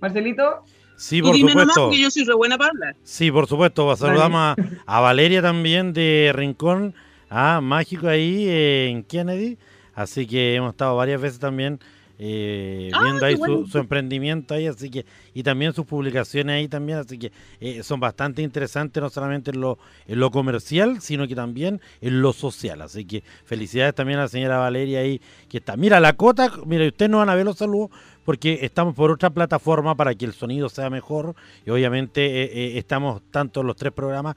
Marcelito. 0.00 0.64
Sí, 0.96 1.20
por 1.22 1.36
supuesto. 1.36 1.92
yo 1.92 2.10
soy 2.10 2.24
re 2.24 2.34
buena 2.34 2.58
para 2.58 2.70
hablar. 2.70 2.96
Sí, 3.02 3.30
por 3.30 3.46
supuesto. 3.46 3.94
Saludamos 3.96 4.56
a, 4.86 5.00
Valeria 5.00 5.42
también 5.42 5.92
de 5.92 6.32
Rincón, 6.34 6.94
a 7.28 7.60
Mágico 7.60 8.08
ahí 8.08 8.48
en 8.48 9.02
Kennedy. 9.04 9.58
Así 9.94 10.26
que 10.26 10.54
hemos 10.54 10.72
estado 10.72 10.96
varias 10.96 11.20
veces 11.20 11.38
también 11.38 11.78
eh, 12.18 12.90
ah, 12.92 13.02
viendo 13.02 13.26
ahí 13.26 13.36
su, 13.36 13.78
emprendimiento 13.78 14.54
ahí, 14.54 14.68
así 14.68 14.88
que 14.88 15.04
y 15.34 15.42
también 15.42 15.72
sus 15.72 15.84
publicaciones 15.84 16.54
ahí 16.54 16.68
también, 16.68 16.98
así 16.98 17.18
que 17.18 17.32
eh, 17.60 17.82
son 17.82 17.98
bastante 17.98 18.40
interesantes 18.42 19.02
no 19.02 19.10
solamente 19.10 19.50
en 19.50 19.60
lo, 19.60 19.78
en 20.06 20.20
lo 20.20 20.30
comercial, 20.30 21.00
sino 21.00 21.26
que 21.26 21.34
también 21.34 21.80
en 22.00 22.22
lo 22.22 22.32
social, 22.32 22.82
así 22.82 23.04
que 23.04 23.24
felicidades 23.44 23.96
también 23.96 24.20
a 24.20 24.22
la 24.22 24.28
señora 24.28 24.58
Valeria 24.58 25.00
ahí 25.00 25.20
que 25.48 25.58
está. 25.58 25.76
Mira 25.76 25.98
la 25.98 26.12
cota, 26.12 26.52
mira 26.66 26.86
ustedes 26.86 27.10
no 27.10 27.18
van 27.18 27.30
a 27.30 27.34
ver 27.34 27.46
los 27.46 27.58
saludos 27.58 27.90
porque 28.24 28.60
estamos 28.62 28.94
por 28.94 29.10
otra 29.10 29.30
plataforma 29.30 29.94
para 29.94 30.14
que 30.14 30.24
el 30.24 30.32
sonido 30.32 30.68
sea 30.68 30.90
mejor 30.90 31.34
y 31.64 31.70
obviamente 31.70 32.44
eh, 32.44 32.78
estamos 32.78 33.22
tanto 33.30 33.62
los 33.62 33.76
tres 33.76 33.92
programas 33.92 34.36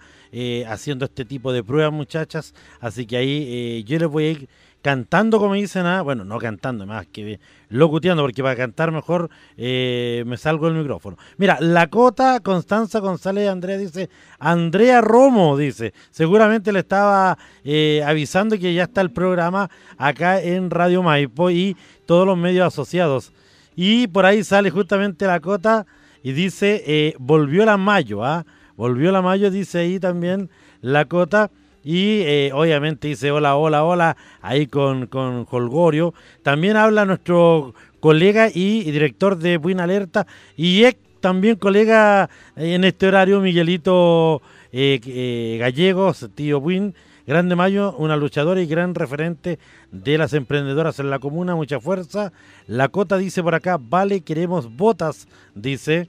haciendo 0.67 1.05
este 1.05 1.25
tipo 1.25 1.51
de 1.51 1.63
pruebas 1.63 1.93
muchachas, 1.93 2.53
así 2.79 3.05
que 3.05 3.17
ahí 3.17 3.83
yo 3.83 3.97
les 3.97 4.07
voy 4.07 4.25
a 4.25 4.31
ir 4.31 4.49
cantando, 4.87 5.39
como 5.39 5.55
dicen, 5.55 5.85
ah, 5.85 6.01
bueno, 6.01 6.23
no 6.23 6.37
cantando, 6.37 6.85
más 6.85 7.07
que 7.07 7.41
locuteando, 7.69 8.23
porque 8.23 8.41
para 8.41 8.55
cantar 8.55 8.91
mejor 8.91 9.29
eh, 9.57 10.23
me 10.25 10.37
salgo 10.37 10.67
del 10.67 10.77
micrófono. 10.77 11.17
Mira, 11.37 11.57
la 11.59 11.87
cota 11.87 12.39
Constanza 12.39 12.99
González 12.99 13.49
Andrea 13.49 13.77
dice, 13.77 14.09
Andrea 14.39 15.01
Romo 15.01 15.57
dice, 15.57 15.93
seguramente 16.11 16.71
le 16.71 16.79
estaba 16.79 17.37
eh, 17.65 18.01
avisando 18.05 18.57
que 18.57 18.73
ya 18.73 18.83
está 18.83 19.01
el 19.01 19.11
programa 19.11 19.69
acá 19.97 20.41
en 20.41 20.69
Radio 20.69 21.03
Maipo 21.03 21.49
y 21.49 21.75
todos 22.05 22.25
los 22.25 22.37
medios 22.37 22.67
asociados. 22.67 23.33
Y 23.77 24.07
por 24.07 24.25
ahí 24.25 24.43
sale 24.43 24.69
justamente 24.71 25.25
la 25.25 25.39
cota 25.39 25.85
y 26.21 26.33
dice, 26.33 26.83
eh, 26.85 27.13
volvió 27.19 27.63
la 27.63 27.77
mayo, 27.77 28.25
¿ah? 28.25 28.45
Volvió 28.75 29.11
la 29.11 29.21
mayo, 29.21 29.49
dice 29.49 29.79
ahí 29.79 29.99
también 29.99 30.49
la 30.81 31.05
cota. 31.05 31.51
Y 31.83 32.21
eh, 32.23 32.51
obviamente 32.53 33.07
dice 33.07 33.31
hola, 33.31 33.55
hola, 33.55 33.85
hola, 33.85 34.17
ahí 34.41 34.67
con, 34.67 35.07
con 35.07 35.47
Holgorio. 35.49 36.13
También 36.43 36.75
habla 36.75 37.05
nuestro 37.05 37.73
colega 37.99 38.49
y, 38.53 38.83
director 38.91 39.37
de 39.37 39.57
Buena 39.57 39.83
Alerta 39.83 40.27
y 40.55 40.83
es 40.83 40.95
también 41.19 41.55
colega 41.55 42.29
en 42.55 42.83
este 42.83 43.07
horario, 43.07 43.41
Miguelito 43.41 44.41
eh, 44.71 44.99
eh, 45.05 45.57
Gallegos, 45.59 46.29
tío 46.35 46.59
Win. 46.59 46.95
Grande 47.27 47.57
Mayo, 47.57 47.93
una 47.97 48.15
luchadora 48.15 48.61
y 48.61 48.67
gran 48.67 48.95
referente 48.95 49.59
de 49.91 50.17
las 50.17 50.31
emprendedoras 50.31 50.97
en 50.99 51.09
la 51.09 51.19
comuna, 51.19 51.57
mucha 51.57 51.77
fuerza. 51.77 52.31
La 52.67 52.87
Cota 52.87 53.17
dice 53.17 53.43
por 53.43 53.53
acá, 53.53 53.77
vale, 53.77 54.21
queremos 54.21 54.73
botas, 54.73 55.27
dice. 55.53 56.07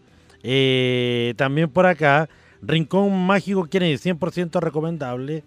también 1.36 1.70
por 1.70 1.86
acá, 1.86 2.28
Rincón 2.62 3.26
Mágico, 3.26 3.66
quiere 3.68 3.92
100% 3.92 4.60
recomendable. 4.60 5.42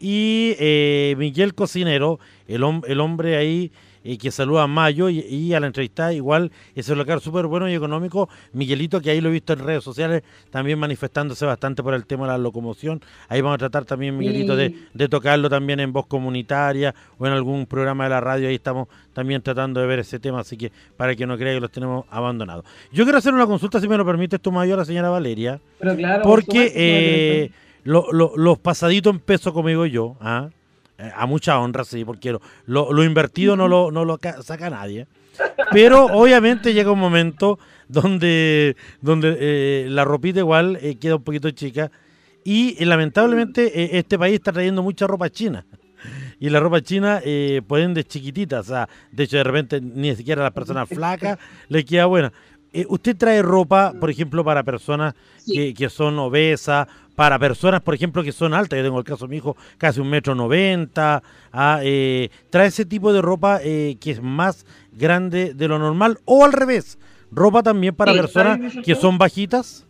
Y 0.00 0.56
eh, 0.58 1.14
Miguel 1.18 1.54
Cocinero, 1.54 2.18
el 2.46 2.62
hombre 3.00 3.36
ahí 3.36 3.70
eh, 4.04 4.18
que 4.18 4.30
saluda 4.30 4.64
a 4.64 4.66
Mayo 4.66 5.08
y, 5.08 5.54
a 5.54 5.60
la 5.60 5.66
entrevista 5.66 6.12
igual 6.12 6.50
es 6.74 6.88
un 6.88 6.98
local 6.98 7.20
súper 7.20 7.46
bueno 7.46 7.68
y 7.68 7.74
económico. 7.74 8.28
Miguelito, 8.52 9.00
que 9.00 9.10
ahí 9.10 9.20
lo 9.20 9.28
he 9.28 9.32
visto 9.32 9.52
en 9.52 9.60
redes 9.60 9.84
sociales, 9.84 10.22
también 10.50 10.78
manifestándose 10.78 11.46
bastante 11.46 11.82
por 11.82 11.94
el 11.94 12.06
tema 12.06 12.26
de 12.26 12.32
la 12.32 12.38
locomoción. 12.38 13.00
Ahí 13.28 13.40
vamos 13.40 13.56
a 13.56 13.58
tratar 13.58 13.84
también, 13.84 14.16
Miguelito, 14.16 14.56
de, 14.56 14.72
tocarlo 15.08 15.50
también 15.50 15.80
en 15.80 15.92
voz 15.92 16.06
comunitaria 16.06 16.94
o 17.18 17.26
en 17.26 17.32
algún 17.32 17.66
programa 17.66 18.04
de 18.04 18.10
la 18.10 18.20
radio. 18.20 18.48
Ahí 18.48 18.54
estamos 18.54 18.88
también 19.12 19.42
tratando 19.42 19.80
de 19.80 19.86
ver 19.86 19.98
ese 20.00 20.18
tema, 20.18 20.40
así 20.40 20.56
que 20.56 20.72
para 20.96 21.14
que 21.14 21.26
no 21.26 21.36
crea 21.36 21.54
que 21.54 21.60
los 21.60 21.70
tenemos 21.70 22.04
abandonados. 22.10 22.64
Yo 22.92 23.04
quiero 23.04 23.18
hacer 23.18 23.34
una 23.34 23.46
consulta, 23.46 23.80
si 23.80 23.88
me 23.88 23.96
lo 23.96 24.06
permite, 24.06 24.38
tu 24.38 24.50
mayor, 24.50 24.78
la 24.78 24.84
señora 24.84 25.10
Valeria. 25.10 25.60
Pero 25.78 25.96
claro, 25.96 26.22
porque 26.22 27.50
los 27.84 28.58
pasaditos 28.58 29.12
en 29.12 29.20
peso, 29.20 29.52
como 29.52 29.68
digo 29.68 29.86
yo, 29.86 30.16
¿ah? 30.20 30.48
Eh, 31.02 31.12
a 31.16 31.26
mucha 31.26 31.58
honra, 31.58 31.84
sí, 31.84 32.04
porque 32.04 32.36
lo, 32.66 33.04
invertido 33.04 33.56
no 33.56 33.66
lo, 33.66 33.90
no 33.90 34.04
lo 34.04 34.20
saca 34.42 34.70
nadie. 34.70 35.08
Pero 35.72 36.06
obviamente 36.06 36.72
llega 36.72 36.92
un 36.92 37.00
momento 37.00 37.58
donde, 37.88 38.76
donde 39.00 39.36
eh, 39.40 39.86
la 39.88 40.04
ropita 40.04 40.38
igual 40.38 40.78
eh, 40.80 40.96
queda 40.96 41.16
un 41.16 41.24
poquito 41.24 41.50
chica 41.50 41.90
y 42.44 42.84
lamentablemente 42.84 43.98
este 43.98 44.18
país 44.18 44.34
está 44.34 44.52
trayendo 44.52 44.82
mucha 44.82 45.06
ropa 45.06 45.28
china. 45.30 45.64
Y 46.38 46.50
la 46.50 46.60
ropa 46.60 46.80
china 46.80 47.20
pueden 47.66 47.94
de 47.94 48.04
chiquititas, 48.04 48.66
o 48.66 48.68
sea, 48.68 48.88
de 49.12 49.24
hecho 49.24 49.36
de 49.36 49.44
repente 49.44 49.80
ni 49.80 50.14
siquiera 50.16 50.42
a 50.42 50.44
las 50.44 50.52
personas 50.52 50.88
flacas 50.88 51.38
le 51.68 51.84
queda 51.84 52.06
buena. 52.06 52.32
¿Usted 52.88 53.16
trae 53.16 53.42
ropa, 53.42 53.92
por 53.98 54.10
ejemplo, 54.10 54.44
para 54.44 54.62
personas 54.62 55.14
que, 55.46 55.72
que, 55.74 55.88
son 55.88 56.18
obesas 56.18 56.88
para 57.14 57.38
personas, 57.38 57.82
por 57.82 57.94
ejemplo, 57.94 58.22
que 58.22 58.32
son 58.32 58.54
altas. 58.54 58.78
Yo 58.78 58.84
tengo 58.84 58.98
el 58.98 59.04
caso 59.04 59.26
de 59.26 59.30
mi 59.30 59.36
hijo, 59.36 59.56
casi 59.78 60.00
un 60.00 60.10
metro 60.10 60.34
noventa. 60.34 61.22
Ah, 61.52 61.80
eh, 61.82 62.30
trae 62.50 62.68
ese 62.68 62.84
tipo 62.84 63.12
de 63.12 63.22
ropa 63.22 63.60
eh, 63.62 63.96
que 64.00 64.12
es 64.12 64.22
más 64.22 64.66
grande 64.92 65.54
de 65.54 65.68
lo 65.68 65.78
normal 65.78 66.18
o 66.24 66.44
al 66.44 66.52
revés. 66.52 66.98
Ropa 67.30 67.62
también 67.62 67.94
para 67.94 68.12
personas 68.12 68.60
que 68.84 68.94
son 68.94 69.18
bajitas. 69.18 69.86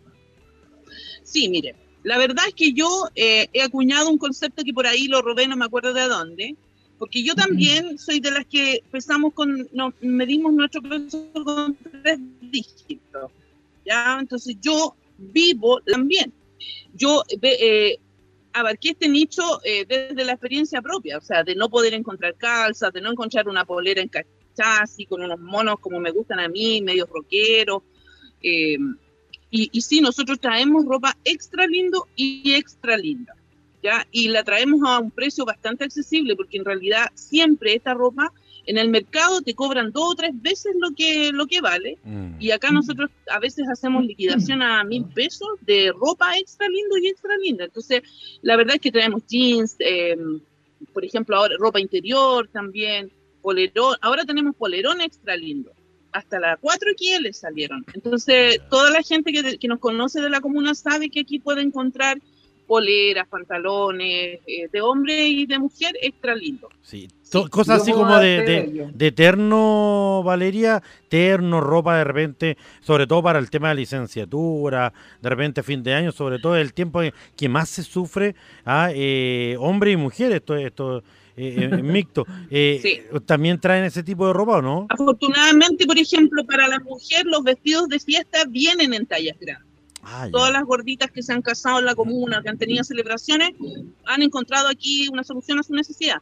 Sí, 1.23 1.49
mire, 1.49 1.75
la 2.03 2.19
verdad 2.19 2.45
es 2.49 2.55
que 2.55 2.73
yo 2.73 2.89
eh, 3.15 3.49
he 3.53 3.63
acuñado 3.63 4.11
un 4.11 4.19
concepto 4.19 4.63
que 4.65 4.73
por 4.73 4.87
ahí 4.87 5.09
lo 5.09 5.23
robé, 5.23 5.47
no 5.49 5.57
me 5.57 5.65
acuerdo 5.65 5.93
de 5.93 6.03
dónde, 6.03 6.57
porque 6.99 7.23
yo 7.25 7.35
también 7.35 7.99
soy 7.99 8.21
de 8.21 8.31
las 8.31 8.47
que 8.47 8.83
pesamos 8.91 9.33
con, 9.33 9.69
no, 9.73 9.93
medimos 10.01 10.53
nuestro 10.53 10.83
peso 10.83 11.31
con 11.33 11.77
tres 12.03 12.21
dígitos, 12.43 13.31
¿ya? 13.85 14.19
Entonces 14.21 14.57
yo 14.61 14.95
vivo 15.19 15.81
también 15.81 16.33
yo 16.95 17.23
eh, 17.43 17.99
abarqué 18.53 18.91
este 18.91 19.09
nicho 19.09 19.43
eh, 19.65 19.85
desde 19.87 20.25
la 20.25 20.33
experiencia 20.33 20.83
propia, 20.83 21.19
o 21.19 21.21
sea, 21.21 21.43
de 21.43 21.55
no 21.55 21.69
poder 21.69 21.95
encontrar 21.95 22.37
calzas, 22.37 22.93
de 22.93 23.01
no 23.01 23.11
encontrar 23.11 23.49
una 23.49 23.65
polera 23.65 24.01
en 24.01 24.11
y 24.99 25.07
con 25.07 25.23
unos 25.23 25.41
monos 25.41 25.77
como 25.81 25.99
me 25.99 26.11
gustan 26.11 26.39
a 26.41 26.49
mí, 26.49 26.83
medio 26.83 27.07
rockeros. 27.07 27.83
Eh, 28.43 28.77
y, 29.51 29.71
y 29.73 29.81
sí, 29.81 30.01
nosotros 30.01 30.41
traemos 30.41 30.85
ropa 30.85 31.17
extra 31.25 31.67
lindo 31.67 32.07
y 32.17 32.55
extra 32.55 32.97
linda, 32.97 33.35
¿ya? 33.83 34.07
Y 34.11 34.29
la 34.29 34.43
traemos 34.45 34.81
a 34.87 34.99
un 34.99 35.11
precio 35.11 35.45
bastante 35.45 35.85
accesible, 35.85 36.37
porque 36.37 36.59
en 36.59 36.65
realidad 36.65 37.07
siempre 37.15 37.75
esta 37.75 37.95
ropa 37.95 38.33
en 38.67 38.79
el 38.79 38.89
mercado 38.89 39.43
te 39.43 39.55
cobran 39.55 39.93
dos 39.93 40.13
o 40.13 40.15
tres 40.15 40.31
veces 40.35 40.75
lo 40.79 40.93
que, 40.93 41.33
lo 41.33 41.47
que 41.47 41.61
vale. 41.61 41.99
Mm. 42.05 42.41
Y 42.41 42.51
acá 42.51 42.71
nosotros 42.71 43.11
a 43.29 43.39
veces 43.39 43.69
hacemos 43.69 44.05
liquidación 44.05 44.63
a 44.63 44.85
mil 44.85 45.05
pesos 45.05 45.49
de 45.63 45.93
ropa 45.93 46.37
extra 46.39 46.69
lindo 46.69 46.97
y 46.99 47.09
extra 47.09 47.37
linda. 47.39 47.65
Entonces, 47.65 48.03
la 48.43 48.57
verdad 48.57 48.77
es 48.77 48.81
que 48.81 48.93
traemos 48.93 49.27
jeans, 49.27 49.77
eh, 49.81 50.17
por 50.93 51.05
ejemplo, 51.05 51.37
ahora 51.37 51.55
ropa 51.59 51.81
interior 51.81 52.49
también, 52.49 53.11
polerón. 53.41 53.97
Ahora 54.01 54.25
tenemos 54.25 54.55
polerón 54.57 55.01
extra 55.01 55.37
lindo. 55.37 55.73
Hasta 56.13 56.39
las 56.39 56.59
4 56.61 56.91
XL 56.97 57.33
salieron. 57.33 57.85
Entonces, 57.95 58.61
toda 58.69 58.91
la 58.91 59.03
gente 59.03 59.33
que, 59.33 59.59
que 59.59 59.69
nos 59.69 59.79
conoce 59.79 60.21
de 60.21 60.29
la 60.29 60.43
comuna 60.43 60.75
sabe 60.75 61.09
que 61.09 61.21
aquí 61.21 61.39
puede 61.39 61.63
encontrar 61.63 62.21
poleras, 62.73 63.29
pantalones, 63.29 64.41
eh, 64.47 64.67
de 64.73 64.81
hombre 64.81 65.27
y 65.27 65.45
de 65.45 65.59
mujer, 65.59 65.93
extra 66.01 66.35
lindo. 66.35 66.71
Sí, 66.81 67.07
cosas 67.51 67.83
así 67.83 67.93
como 67.93 68.17
de, 68.17 68.91
de, 68.95 69.13
terno, 69.13 70.23
Valeria, 70.25 70.83
terno, 71.11 71.61
ropa 71.61 71.99
de 71.99 72.05
repente, 72.05 72.57
sobre 72.81 73.07
todo 73.07 73.23
para 73.25 73.39
el 73.41 73.51
tema 73.51 73.69
de 73.69 73.75
licenciatura, 73.75 74.95
de 75.21 75.29
repente 75.29 75.63
fin 75.63 75.83
de 75.83 75.93
año, 75.93 76.13
sobre 76.13 76.39
todo 76.39 76.57
el 76.57 76.73
tiempo 76.73 77.03
que 77.37 77.49
más 77.51 77.69
se 77.69 77.83
sufre 77.83 78.35
a 78.65 78.89
eh, 78.95 79.55
hombre 79.61 79.91
y 79.91 79.99
mujer, 79.99 80.33
esto, 80.33 80.57
esto 80.57 81.03
eh, 81.37 81.69
eh 81.71 81.83
mixto. 81.83 82.25
¿También 83.27 83.61
traen 83.61 83.85
ese 83.85 84.03
tipo 84.03 84.27
de 84.27 84.33
ropa 84.33 84.57
o 84.57 84.63
no? 84.63 84.87
Afortunadamente, 84.89 85.85
por 85.85 85.99
ejemplo, 85.99 86.43
para 86.47 86.69
la 86.69 86.81
mujer 86.81 87.27
los 87.27 87.45
vestidos 87.45 87.91
de 87.91 88.01
fiesta 88.01 88.47
vienen 88.49 88.95
en 88.95 89.05
tallas 89.05 89.37
grandes. 89.39 89.72
Ah, 90.03 90.29
Todas 90.31 90.53
las 90.53 90.65
gorditas 90.65 91.11
que 91.11 91.23
se 91.23 91.33
han 91.33 91.43
casado 91.43 91.79
en 91.79 91.85
la 91.85 91.95
comuna, 91.95 92.43
que 92.43 92.49
han 92.49 92.59
tenido 92.59 92.83
celebraciones, 92.83 93.53
han 94.05 94.23
encontrado 94.23 94.69
aquí 94.69 95.09
una 95.09 95.23
solución 95.23 95.61
a 95.61 95.63
su 95.63 95.75
necesidad. 95.75 96.19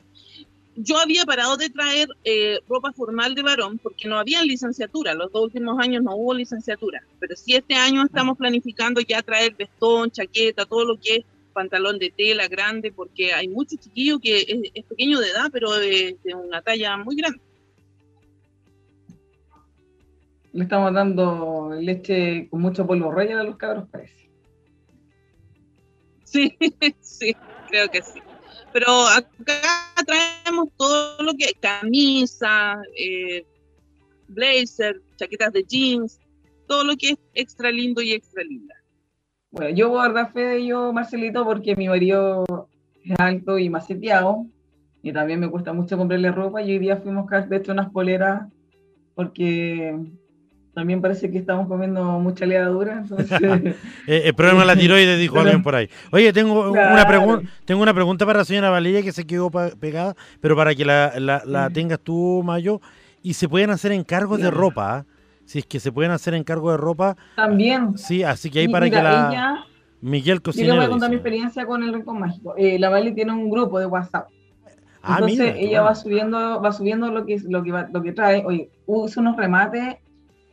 Yo 0.76 0.98
había 0.98 1.24
parado 1.24 1.56
de 1.56 1.70
traer 1.70 2.08
eh, 2.24 2.58
ropa 2.68 2.92
formal 2.92 3.34
de 3.34 3.42
varón 3.42 3.78
porque 3.78 4.06
no 4.06 4.18
había 4.18 4.42
licenciatura. 4.42 5.14
Los 5.14 5.32
dos 5.32 5.44
últimos 5.44 5.78
años 5.78 6.02
no 6.02 6.14
hubo 6.14 6.34
licenciatura. 6.34 7.02
Pero 7.18 7.34
sí 7.36 7.54
este 7.54 7.74
año 7.74 8.04
estamos 8.04 8.36
planificando 8.38 9.00
ya 9.00 9.22
traer 9.22 9.54
vestón, 9.54 10.10
chaqueta, 10.10 10.66
todo 10.66 10.84
lo 10.84 11.00
que 11.00 11.16
es 11.16 11.24
pantalón 11.52 11.98
de 11.98 12.12
tela 12.16 12.48
grande, 12.48 12.92
porque 12.92 13.32
hay 13.32 13.48
muchos 13.48 13.80
chiquillos 13.80 14.20
que 14.22 14.70
es, 14.74 14.84
pequeño 14.84 15.18
de 15.18 15.30
edad, 15.30 15.50
pero 15.52 15.72
de 15.72 16.16
una 16.34 16.62
talla 16.62 16.96
muy 16.98 17.16
grande. 17.16 17.40
Le 20.52 20.64
estamos 20.64 20.92
dando 20.92 21.70
leche 21.78 22.48
con 22.50 22.60
mucho 22.60 22.86
polvo 22.86 23.12
rey 23.12 23.30
a 23.32 23.42
los 23.42 23.56
cabros, 23.56 23.88
parece. 23.88 24.30
Sí, 26.24 26.56
sí, 27.00 27.34
creo 27.68 27.88
que 27.88 28.02
sí. 28.02 28.20
Pero 28.72 29.06
acá 29.08 29.94
traemos 30.06 30.68
todo 30.76 31.22
lo 31.22 31.34
que 31.34 31.46
es 31.46 31.54
camisa, 31.60 32.80
eh, 32.96 33.44
blazer, 34.28 35.00
chaquetas 35.16 35.52
de 35.52 35.64
jeans, 35.64 36.20
todo 36.66 36.84
lo 36.84 36.96
que 36.96 37.10
es 37.10 37.18
extra 37.34 37.70
lindo 37.70 38.00
y 38.00 38.12
extra 38.12 38.44
linda. 38.44 38.74
Bueno, 39.50 39.70
yo 39.70 39.88
voy 39.88 40.06
a 40.06 40.12
dar 40.12 40.32
fe 40.32 40.40
de 40.40 40.56
ello, 40.58 40.92
Marcelito, 40.92 41.44
porque 41.44 41.74
mi 41.74 41.88
marido 41.88 42.44
es 43.04 43.18
alto 43.18 43.58
y 43.58 43.68
maceteado, 43.68 44.46
y 45.02 45.12
también 45.12 45.40
me 45.40 45.50
cuesta 45.50 45.72
mucho 45.72 45.96
comprarle 45.96 46.30
ropa, 46.30 46.62
y 46.62 46.70
hoy 46.70 46.78
día 46.78 46.98
fuimos 46.98 47.26
de 47.48 47.56
hecho 47.56 47.72
unas 47.72 47.90
poleras, 47.90 48.48
porque 49.16 49.98
también 50.74 51.00
parece 51.00 51.30
que 51.30 51.38
estamos 51.38 51.66
comiendo 51.66 52.04
mucha 52.18 52.46
levadura. 52.46 53.04
Eh, 54.06 54.22
el 54.24 54.34
problema 54.34 54.60
de 54.60 54.66
la 54.66 54.76
tiroides, 54.76 55.18
dijo 55.18 55.38
alguien 55.40 55.62
por 55.62 55.74
ahí. 55.74 55.88
Oye, 56.10 56.32
tengo, 56.32 56.70
una 56.70 57.06
pregunta 57.06 57.48
tengo 57.64 57.82
una 57.82 57.94
pregunta 57.94 58.26
para 58.26 58.40
la 58.40 58.44
señora 58.44 58.70
Valeria 58.70 59.02
que 59.02 59.12
se 59.12 59.26
quedó 59.26 59.50
pegada, 59.50 60.16
pero 60.40 60.56
para 60.56 60.74
que 60.74 60.84
la, 60.84 61.12
la, 61.18 61.70
tengas 61.70 62.00
tú, 62.00 62.42
Mayo. 62.44 62.80
Y 63.22 63.34
se 63.34 63.48
pueden 63.48 63.70
hacer 63.70 63.92
encargos 63.92 64.40
de 64.40 64.50
ropa. 64.50 64.96
¿ah? 64.96 65.04
Si 65.44 65.58
es 65.58 65.66
que 65.66 65.78
se 65.80 65.92
pueden 65.92 66.12
hacer 66.12 66.34
encargos 66.34 66.72
de 66.72 66.78
ropa. 66.78 67.16
También. 67.36 67.98
Sí, 67.98 68.22
así 68.22 68.50
que 68.50 68.60
ahí 68.60 68.68
para 68.68 68.88
que 68.88 68.96
la. 68.96 69.66
Miguel 70.00 70.40
Cocinero. 70.40 70.74
Yo 70.74 70.74
le 70.74 70.78
voy 70.78 70.86
a 70.86 70.90
contar 70.90 71.10
mi 71.10 71.16
experiencia 71.16 71.66
con 71.66 71.82
el 71.82 71.92
Rincón 71.92 72.18
Mágico. 72.20 72.54
Eh, 72.56 72.78
la 72.78 72.88
Valeria 72.88 73.14
tiene 73.14 73.32
un 73.32 73.50
grupo 73.50 73.78
de 73.78 73.86
WhatsApp. 73.86 74.28
Ah, 75.02 75.16
Entonces 75.18 75.54
ella 75.58 75.82
va 75.82 75.94
subiendo, 75.94 76.60
va 76.60 76.72
subiendo 76.72 77.10
lo 77.10 77.24
que 77.26 77.38
lo 77.46 77.62
que 77.62 77.72
lo 77.92 78.02
que 78.02 78.12
trae. 78.12 78.42
Oye, 78.46 78.70
usa 78.86 79.20
unos 79.20 79.36
remates 79.36 79.96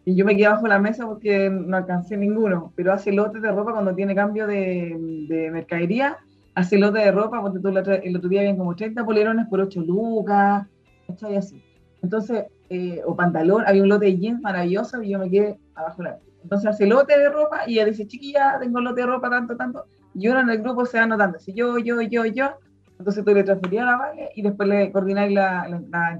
y 0.08 0.16
yo 0.16 0.24
me 0.24 0.38
quedé 0.38 0.48
bajo 0.48 0.66
la 0.70 0.80
mesa 0.80 1.06
porque 1.06 1.50
no 1.50 1.76
alcancé 1.76 2.16
ninguno, 2.16 2.72
pero 2.78 2.94
hace 2.94 3.12
lotes 3.12 3.42
de 3.42 3.52
ropa 3.52 3.74
cuando 3.74 3.94
tiene 3.94 4.16
cambio 4.16 4.48
de, 4.48 4.96
de 5.28 5.52
mercadería, 5.52 6.18
hace 6.56 6.78
lotes 6.78 7.04
de 7.04 7.12
ropa, 7.12 7.42
porque 7.42 7.60
tú 7.60 7.68
el 7.68 8.16
otro 8.16 8.30
día 8.30 8.40
habían 8.40 8.56
como 8.56 8.74
30 8.74 9.04
polerones 9.04 9.48
por 9.48 9.60
8 9.60 9.82
lucas, 9.82 10.66
¿cachai? 11.08 11.36
Así. 11.36 11.62
Entonces, 12.02 12.46
eh, 12.70 13.02
o 13.06 13.18
pantalón, 13.18 13.66
había 13.68 13.84
un 13.84 13.90
lote 13.90 14.06
de 14.06 14.18
jeans 14.18 14.40
maravilloso 14.40 15.04
y 15.04 15.10
yo 15.10 15.20
me 15.20 15.30
quedé 15.30 15.60
abajo 15.76 16.02
la 16.02 16.12
mesa. 16.12 16.24
Entonces 16.42 16.70
hace 16.70 16.88
lote 16.88 17.20
de 17.20 17.28
ropa 17.28 17.68
y 17.68 17.74
ella 17.74 17.88
dice, 17.88 18.08
chiquilla, 18.08 18.60
tengo 18.62 18.80
lote 18.80 19.02
de 19.02 19.08
ropa 19.08 19.30
tanto, 19.30 19.58
tanto, 19.58 19.88
y 20.16 20.30
uno 20.30 20.40
en 20.40 20.50
el 20.52 20.60
grupo 20.60 20.86
se 20.86 21.00
va 21.00 21.04
anotando, 21.04 21.38
si 21.38 21.52
yo, 21.52 21.80
yo, 21.80 22.00
yo, 22.00 22.26
yo, 22.26 22.52
entonces 22.98 23.26
tú 23.26 23.34
le 23.34 23.44
transferías 23.44 23.86
la 23.86 23.98
Vale 23.98 24.30
y 24.36 24.42
después 24.42 24.70
le 24.70 24.90
coordináis 24.94 25.34
la, 25.34 25.68
la, 25.68 25.82
la 25.90 26.14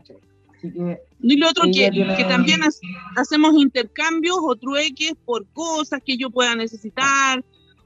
Así 0.58 0.72
que 0.72 1.00
y 1.22 1.38
lo 1.38 1.50
otro 1.50 1.64
que, 1.66 1.90
que, 1.92 2.24
también 2.26 2.62
hacemos 3.16 3.54
intercambios 3.56 4.38
o 4.42 4.56
trueques 4.56 5.14
por 5.26 5.48
cosas 5.54 6.02
que 6.06 6.18
yo 6.18 6.30
pueda 6.30 6.56
necesitar 6.56 7.44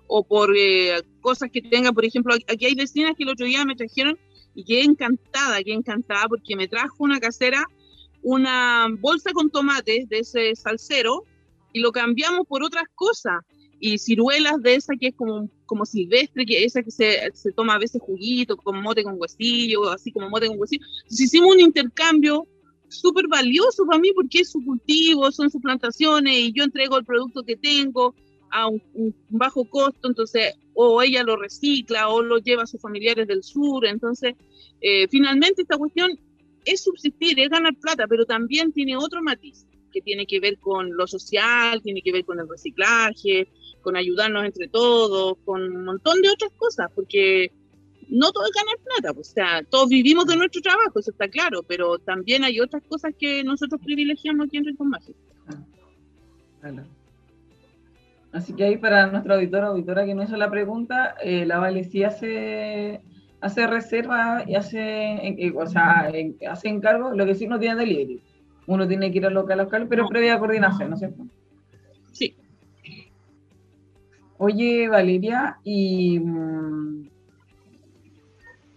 o 0.08 0.24
por 0.24 0.54
eh, 0.58 1.02
cosas 1.22 1.50
que 1.52 1.62
tenga, 1.62 1.94
por 1.94 2.04
ejemplo, 2.04 2.34
aquí 2.34 2.66
hay 2.66 2.76
vecinas 2.76 3.14
que 3.16 3.24
el 3.24 3.30
otro 3.30 3.46
día 3.46 3.64
me 3.64 3.76
trajeron 3.76 4.18
y 4.54 4.66
quedé 4.66 4.84
encantada, 4.84 5.64
quedé 5.64 5.76
encantada 5.76 6.28
porque 6.28 6.56
me 6.58 6.68
trajo 6.68 6.96
una 7.00 7.20
casera 7.20 7.66
una 8.24 8.88
bolsa 9.00 9.32
con 9.34 9.50
tomates 9.50 10.08
de 10.10 10.20
ese 10.20 10.56
salsero 10.56 11.24
y 11.74 11.80
lo 11.80 11.92
cambiamos 11.92 12.48
por 12.48 12.64
otras 12.64 12.86
cosas. 12.96 13.40
Y 13.84 13.98
ciruelas 13.98 14.62
de 14.62 14.76
esa 14.76 14.94
que 14.96 15.08
es 15.08 15.16
como, 15.16 15.50
como 15.66 15.86
silvestre, 15.86 16.46
que 16.46 16.64
esa 16.64 16.84
que 16.84 16.92
se, 16.92 17.32
se 17.34 17.52
toma 17.52 17.76
a 17.76 17.80
veces 17.80 18.00
juguito, 18.00 18.56
como 18.56 18.80
mote 18.80 19.04
con 19.04 19.20
huesillo, 19.20 19.90
así 19.90 20.12
como 20.12 20.30
mote 20.30 20.48
con 20.48 20.60
huesillo. 20.60 20.86
Entonces 20.86 21.22
hicimos 21.22 21.56
un 21.56 21.62
intercambio 21.62 22.46
súper 22.92 23.28
valioso 23.28 23.86
para 23.86 24.00
mí 24.00 24.12
porque 24.14 24.40
es 24.40 24.52
su 24.52 24.64
cultivo, 24.64 25.32
son 25.32 25.50
sus 25.50 25.62
plantaciones 25.62 26.34
y 26.38 26.54
yo 26.54 26.64
entrego 26.64 26.98
el 26.98 27.06
producto 27.06 27.44
que 27.44 27.56
tengo 27.56 28.16
a 28.52 28.68
un, 28.68 28.82
bajo 29.30 29.66
costo, 29.66 30.08
entonces 30.08 30.56
o 30.74 31.02
ella 31.02 31.24
lo 31.24 31.38
recicla 31.38 32.10
o 32.10 32.22
lo 32.22 32.40
lleva 32.40 32.64
a 32.64 32.68
sus 32.68 32.82
familiares 32.82 33.28
del 33.28 33.44
sur, 33.44 33.86
entonces 33.86 34.36
eh, 34.82 35.08
finalmente 35.10 35.62
esta 35.62 35.78
cuestión 35.78 36.20
es 36.66 36.84
subsistir, 36.84 37.40
es 37.40 37.50
ganar 37.50 37.76
plata, 37.76 38.06
pero 38.08 38.26
también 38.26 38.72
tiene 38.72 38.96
otro 38.98 39.22
matiz. 39.22 39.66
que 39.92 40.02
tiene 40.02 40.26
que 40.26 40.40
ver 40.40 40.58
con 40.58 40.96
lo 40.96 41.06
social, 41.06 41.82
tiene 41.82 42.02
que 42.02 42.14
ver 42.14 42.24
con 42.24 42.40
el 42.40 42.48
reciclaje, 42.48 43.50
con 43.82 43.98
ayudarnos 43.98 44.46
entre 44.46 44.70
todos, 44.70 45.38
con 45.44 45.64
un 45.64 45.84
montón 45.84 46.22
de 46.22 46.30
otras 46.30 46.52
cosas, 46.54 46.90
porque 46.96 47.52
no 48.12 48.32
todo 48.32 48.44
es 48.44 48.52
ganar 48.52 48.76
plata, 48.84 49.14
pues, 49.14 49.30
o 49.30 49.34
sea, 49.34 49.64
todos 49.70 49.88
vivimos 49.88 50.26
de 50.26 50.36
nuestro 50.36 50.62
trabajo, 50.62 51.00
eso 51.00 51.12
está 51.12 51.30
claro, 51.30 51.64
pero 51.64 51.98
también 51.98 52.44
hay 52.44 52.60
otras 52.60 52.84
cosas 52.84 53.14
que 53.18 53.42
nosotros 53.44 53.80
privilegiamos 53.82 54.48
aquí 54.48 54.58
en 54.58 54.66
Rincón 54.66 54.90
Mágico. 54.90 55.18
Así 58.34 58.54
que 58.54 58.66
ahí 58.66 58.78
para 58.78 59.08
nuestra 59.08 59.36
auditora, 59.36 59.68
auditora 59.68 60.06
que 60.06 60.14
no 60.14 60.24
hizo 60.24 60.36
la 60.36 60.52
pregunta, 60.52 61.16
eh, 61.24 61.46
la 61.46 61.60
Vale 61.60 61.86
sí 61.86 62.04
hace, 62.04 63.02
hace 63.40 63.68
reserva 63.68 64.44
y 64.46 64.56
hace, 64.56 64.80
eh, 64.80 65.54
o 65.56 65.66
sea, 65.66 66.12
hace 66.50 66.68
encargo, 66.68 67.12
lo 67.12 67.26
que 67.26 67.36
sí 67.36 67.48
no 67.48 67.60
tiene 67.60 67.78
delivery. 67.78 68.22
Uno 68.68 68.88
tiene 68.88 69.12
que 69.12 69.20
ir 69.20 69.26
al 69.26 69.34
local 69.34 69.60
a 69.60 69.64
local, 69.64 69.88
pero 69.88 70.08
previa 70.08 70.38
coordinación, 70.38 70.90
¿no 70.90 70.96
es 70.96 71.00
cierto? 71.00 71.24
Sí. 72.12 72.36
Oye, 74.38 74.88
Valeria, 74.88 75.58
y 75.64 76.20
mm, 76.20 77.11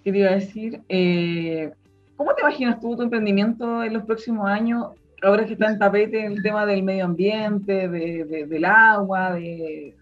¿qué 0.04 0.12
te 0.12 0.18
iba 0.18 0.28
a 0.28 0.34
decir? 0.34 0.82
Eh, 0.88 1.72
¿Cómo 2.16 2.34
te 2.34 2.42
imaginas 2.42 2.80
tú 2.80 2.94
tu 2.94 3.02
emprendimiento 3.02 3.82
en 3.82 3.94
los 3.94 4.04
próximos 4.04 4.46
años? 4.48 4.88
Ahora 5.22 5.46
que 5.46 5.54
está 5.54 5.70
en 5.70 5.78
tapete 5.78 6.26
el 6.26 6.42
tema 6.42 6.66
del 6.66 6.82
medio 6.82 7.06
ambiente, 7.06 7.88
de, 7.88 8.46
del 8.46 8.64
agua, 8.66 9.32
de... 9.32 9.96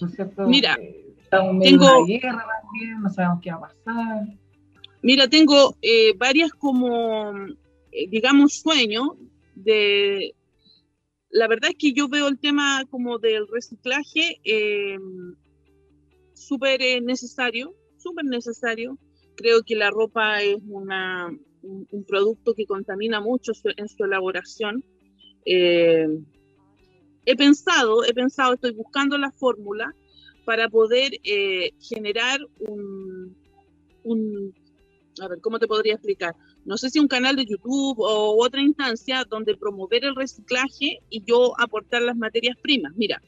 ¿No 0.00 0.08
es 0.08 0.14
cierto? 0.14 0.48
Mira, 0.48 0.78
tengo... 1.30 2.06
guerra 2.06 2.46
también, 2.62 3.02
no 3.02 3.10
sabemos 3.10 3.40
qué 3.42 3.50
va 3.50 3.56
a 3.56 3.60
pasar. 3.60 4.26
Mira, 5.02 5.28
tengo 5.28 5.76
eh, 5.82 6.14
varias 6.16 6.52
como, 6.52 7.32
eh, 7.92 8.08
digamos, 8.08 8.60
sueños 8.60 9.10
de... 9.54 10.34
La 11.28 11.48
verdad 11.48 11.70
es 11.70 11.76
que 11.78 11.92
yo 11.92 12.08
veo 12.08 12.28
el 12.28 12.38
tema 12.38 12.84
como 12.90 13.18
del 13.18 13.46
reciclaje 13.48 14.38
eh, 14.44 14.98
súper 16.34 17.02
necesario, 17.02 17.74
súper 18.02 18.24
necesario. 18.24 18.98
Creo 19.36 19.62
que 19.62 19.76
la 19.76 19.90
ropa 19.90 20.42
es 20.42 20.58
una, 20.68 21.30
un, 21.62 22.04
producto 22.06 22.54
que 22.54 22.66
contamina 22.66 23.20
mucho 23.20 23.52
en 23.76 23.88
su 23.88 24.04
elaboración. 24.04 24.84
Eh, 25.46 26.06
he 27.24 27.36
pensado, 27.36 28.04
he 28.04 28.12
pensado, 28.12 28.54
estoy 28.54 28.72
buscando 28.72 29.16
la 29.18 29.30
fórmula 29.32 29.94
para 30.44 30.68
poder 30.68 31.12
eh, 31.24 31.70
generar 31.80 32.40
un, 32.58 33.36
un, 34.04 34.54
a 35.20 35.28
ver, 35.28 35.40
¿cómo 35.40 35.58
te 35.58 35.68
podría 35.68 35.94
explicar? 35.94 36.34
No 36.64 36.76
sé 36.76 36.90
si 36.90 36.98
un 36.98 37.08
canal 37.08 37.36
de 37.36 37.46
YouTube 37.46 37.98
o 37.98 38.44
otra 38.44 38.60
instancia 38.60 39.24
donde 39.28 39.56
promover 39.56 40.04
el 40.04 40.14
reciclaje 40.14 41.00
y 41.10 41.22
yo 41.24 41.58
aportar 41.58 42.02
las 42.02 42.16
materias 42.16 42.56
primas. 42.60 42.92
Mira, 42.96 43.20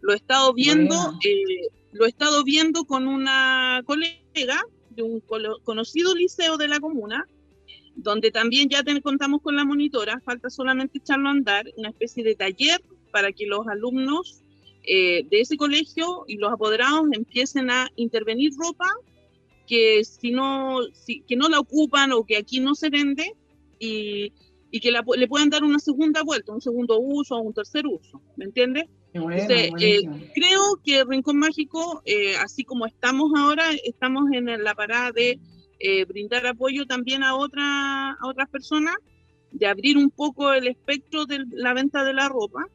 lo 0.00 0.12
he 0.12 0.16
estado 0.16 0.52
viendo, 0.54 0.94
eh, 1.24 1.68
lo 1.92 2.06
he 2.06 2.08
estado 2.08 2.44
viendo 2.44 2.84
con 2.84 3.06
una 3.06 3.82
colega 3.84 4.62
de 4.90 5.02
un 5.02 5.20
conocido 5.62 6.14
liceo 6.14 6.56
de 6.56 6.68
la 6.68 6.80
comuna, 6.80 7.26
donde 7.94 8.30
también 8.30 8.68
ya 8.68 8.82
contamos 9.02 9.42
con 9.42 9.56
la 9.56 9.64
monitora, 9.64 10.20
falta 10.24 10.50
solamente 10.50 10.98
echarlo 10.98 11.28
a 11.28 11.32
andar, 11.32 11.66
una 11.76 11.90
especie 11.90 12.24
de 12.24 12.34
taller 12.34 12.80
para 13.10 13.32
que 13.32 13.46
los 13.46 13.66
alumnos 13.68 14.42
eh, 14.84 15.26
de 15.28 15.40
ese 15.40 15.56
colegio 15.56 16.24
y 16.26 16.36
los 16.36 16.52
apoderados 16.52 17.04
empiecen 17.12 17.70
a 17.70 17.88
intervenir 17.96 18.52
ropa 18.56 18.86
que 19.66 20.02
si 20.04 20.32
no, 20.32 20.80
que 21.06 21.36
no 21.36 21.48
la 21.48 21.60
ocupan 21.60 22.12
o 22.12 22.24
que 22.24 22.36
aquí 22.36 22.60
no 22.60 22.74
se 22.74 22.90
vende 22.90 23.34
y, 23.78 24.32
y 24.70 24.80
que 24.80 24.90
le 24.90 25.28
puedan 25.28 25.50
dar 25.50 25.62
una 25.62 25.78
segunda 25.78 26.22
vuelta, 26.22 26.52
un 26.52 26.60
segundo 26.60 26.98
uso 26.98 27.36
o 27.36 27.40
un 27.40 27.52
tercer 27.52 27.86
uso, 27.86 28.20
¿me 28.36 28.46
entiendes? 28.46 28.86
Eh, 29.12 30.02
creo 30.34 30.80
que 30.84 31.04
Rincón 31.04 31.38
Mágico, 31.38 32.02
eh, 32.04 32.36
así 32.36 32.64
como 32.64 32.86
estamos 32.86 33.32
ahora, 33.36 33.64
estamos 33.84 34.30
en 34.32 34.46
la 34.62 34.74
parada 34.74 35.10
de 35.12 35.38
eh, 35.80 36.04
brindar 36.04 36.46
apoyo 36.46 36.86
también 36.86 37.22
a, 37.22 37.34
otra, 37.34 38.12
a 38.12 38.28
otras 38.28 38.48
personas, 38.48 38.94
de 39.50 39.66
abrir 39.66 39.96
un 39.96 40.10
poco 40.10 40.52
el 40.52 40.68
espectro 40.68 41.26
de 41.26 41.44
la 41.52 41.74
venta 41.74 42.04
de 42.04 42.12
la 42.12 42.28
ropa 42.28 42.66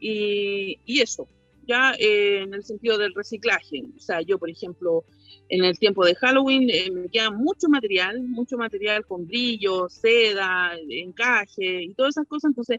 y, 0.00 0.80
y 0.84 1.00
eso, 1.00 1.28
ya 1.68 1.92
eh, 1.98 2.42
en 2.42 2.54
el 2.54 2.64
sentido 2.64 2.98
del 2.98 3.14
reciclaje. 3.14 3.84
O 3.96 4.00
sea, 4.00 4.22
yo, 4.22 4.38
por 4.38 4.50
ejemplo, 4.50 5.04
en 5.50 5.64
el 5.64 5.78
tiempo 5.78 6.04
de 6.04 6.14
Halloween 6.14 6.68
eh, 6.70 6.90
me 6.90 7.08
queda 7.08 7.30
mucho 7.30 7.68
material, 7.68 8.22
mucho 8.22 8.56
material 8.56 9.06
con 9.06 9.26
brillo, 9.26 9.88
seda, 9.88 10.72
encaje 10.88 11.82
y 11.84 11.94
todas 11.94 12.16
esas 12.16 12.26
cosas, 12.26 12.50
entonces 12.50 12.78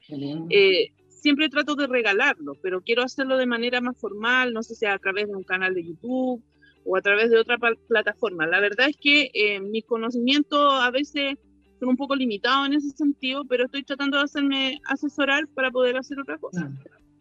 siempre 1.20 1.50
trato 1.50 1.76
de 1.76 1.88
regalarlo, 1.88 2.54
pero 2.62 2.82
quiero 2.82 3.04
hacerlo 3.04 3.38
de 3.38 3.46
manera 3.46 3.82
más 3.82 3.98
formal, 3.98 4.54
no 4.54 4.64
sé 4.64 4.76
si 4.76 4.86
a 4.86 4.98
través 4.98 5.28
de 5.28 5.36
un 5.36 5.44
canal 5.44 5.74
de 5.74 5.86
YouTube 5.86 6.44
o 6.86 6.98
a 6.98 7.02
través 7.02 7.30
de 7.30 7.38
otra 7.38 7.58
plataforma. 7.88 8.48
La 8.48 8.60
verdad 8.60 8.90
es 8.90 8.98
que 8.98 9.30
eh, 9.34 9.60
mis 9.60 9.86
conocimientos 9.86 10.82
a 10.82 10.90
veces 10.92 11.38
son 11.80 11.90
un 11.90 11.98
poco 11.98 12.16
limitados 12.16 12.68
en 12.68 12.74
ese 12.74 12.90
sentido, 12.90 13.46
pero 13.46 13.66
estoy 13.66 13.84
tratando 13.84 14.18
de 14.18 14.24
hacerme 14.24 14.82
asesorar 14.86 15.48
para 15.50 15.72
poder 15.72 15.98
hacer 15.98 16.20
otra 16.20 16.38
cosa. 16.38 16.72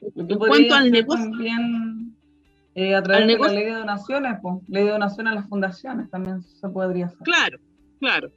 En 0.00 0.38
cuanto 0.38 0.74
al 0.74 0.90
negocio... 0.90 1.30
También, 1.30 2.16
eh, 2.74 2.94
a 2.94 3.02
través 3.02 3.26
de 3.26 3.38
la 3.38 3.48
ley 3.48 3.64
de 3.64 3.72
donaciones, 3.72 4.38
pues, 4.40 4.56
ley 4.68 4.84
de 4.84 4.90
donaciones 4.90 5.32
a 5.32 5.34
las 5.34 5.48
fundaciones 5.48 6.10
también 6.10 6.42
se 6.42 6.68
podría 6.68 7.06
hacer. 7.06 7.18
Claro, 7.24 7.58
claro. 7.98 8.30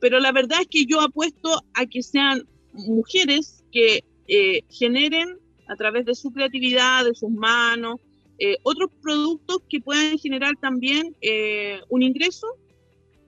Pero 0.00 0.18
la 0.18 0.32
verdad 0.32 0.62
es 0.62 0.68
que 0.68 0.86
yo 0.86 1.00
apuesto 1.00 1.62
a 1.74 1.86
que 1.86 2.02
sean 2.02 2.42
mujeres 2.72 3.64
que 3.70 4.04
eh, 4.28 4.62
generen 4.70 5.38
a 5.68 5.76
través 5.76 6.04
de 6.04 6.14
su 6.14 6.32
creatividad, 6.32 7.04
de 7.04 7.14
sus 7.14 7.30
manos, 7.30 8.00
eh, 8.38 8.56
otros 8.62 8.90
productos 9.00 9.58
que 9.68 9.80
puedan 9.80 10.18
generar 10.18 10.54
también 10.60 11.14
eh, 11.20 11.80
un 11.88 12.02
ingreso 12.02 12.46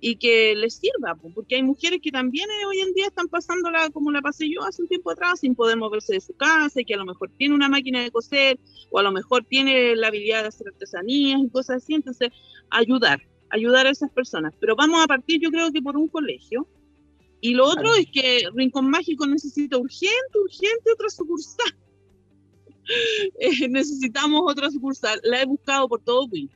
y 0.01 0.17
que 0.17 0.55
les 0.55 0.75
sirva, 0.75 1.15
porque 1.35 1.55
hay 1.55 1.63
mujeres 1.63 2.01
que 2.03 2.11
también 2.11 2.47
eh, 2.51 2.67
hoy 2.67 2.81
en 2.81 2.93
día 2.93 3.07
están 3.07 3.29
pasándola 3.29 3.89
como 3.91 4.11
la 4.11 4.21
pasé 4.21 4.51
yo 4.51 4.63
hace 4.63 4.83
un 4.83 4.89
tiempo 4.89 5.11
atrás, 5.11 5.41
sin 5.41 5.55
poder 5.55 5.79
moverse 5.79 6.15
de 6.15 6.21
su 6.21 6.35
casa, 6.35 6.81
y 6.81 6.85
que 6.85 6.95
a 6.95 6.99
lo 6.99 7.07
mejor 7.07 7.31
tiene 7.39 7.55
una 7.55 7.69
máquina 7.69 8.03
de 8.03 8.11
coser, 8.11 8.59
o 8.91 8.99
a 8.99 9.03
lo 9.03 9.13
mejor 9.13 9.45
tiene 9.45 9.97
la 9.97 10.09
habilidad 10.09 10.43
de 10.43 10.49
hacer 10.49 10.67
artesanías 10.69 11.41
y 11.41 11.49
cosas 11.49 11.77
así, 11.83 11.95
entonces 11.95 12.31
ayudar, 12.69 13.23
ayudar 13.51 13.87
a 13.87 13.91
esas 13.91 14.11
personas. 14.11 14.53
Pero 14.61 14.77
vamos 14.77 15.03
a 15.03 15.07
partir 15.07 15.41
yo 15.41 15.51
creo 15.51 15.73
que 15.73 15.81
por 15.81 15.97
un 15.97 16.09
colegio, 16.09 16.67
y 17.45 17.53
lo 17.53 17.67
otro 17.67 17.95
es 17.95 18.07
que 18.11 18.49
Rincón 18.55 18.89
Mágico 18.89 19.27
necesita 19.27 19.77
urgente, 19.77 20.39
urgente 20.43 20.93
otra 20.95 21.11
sucursal 21.11 21.75
Eh, 23.39 23.69
necesitamos 23.69 24.43
otra 24.45 24.71
sucursal. 24.71 25.21
La 25.25 25.43
he 25.43 25.45
buscado 25.45 25.87
por 25.87 26.03
todo 26.03 26.27
Wii. 26.27 26.51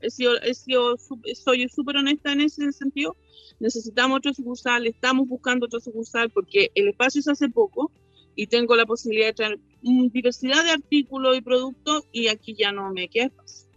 He 0.00 0.10
sido, 0.10 0.40
he 0.42 0.52
sido, 0.54 0.96
soy 0.96 1.68
súper 1.68 1.96
honesta 1.96 2.32
en 2.32 2.40
ese 2.40 2.72
sentido. 2.72 3.16
Necesitamos 3.60 4.18
otra 4.18 4.34
sucursal, 4.34 4.86
estamos 4.88 5.28
buscando 5.28 5.66
otra 5.66 5.78
sucursal 5.78 6.28
porque 6.30 6.72
el 6.74 6.88
espacio 6.88 7.22
se 7.22 7.30
hace 7.30 7.48
poco 7.48 7.92
y 8.34 8.48
tengo 8.48 8.74
la 8.74 8.84
posibilidad 8.84 9.26
de 9.28 9.34
traer 9.34 9.60
diversidad 9.80 10.64
de 10.64 10.70
artículos 10.70 11.36
y 11.36 11.40
productos 11.40 12.04
y 12.10 12.26
aquí 12.26 12.54
ya 12.54 12.72
no 12.72 12.92
me 12.92 13.08
queda 13.08 13.26
espacio. 13.26 13.68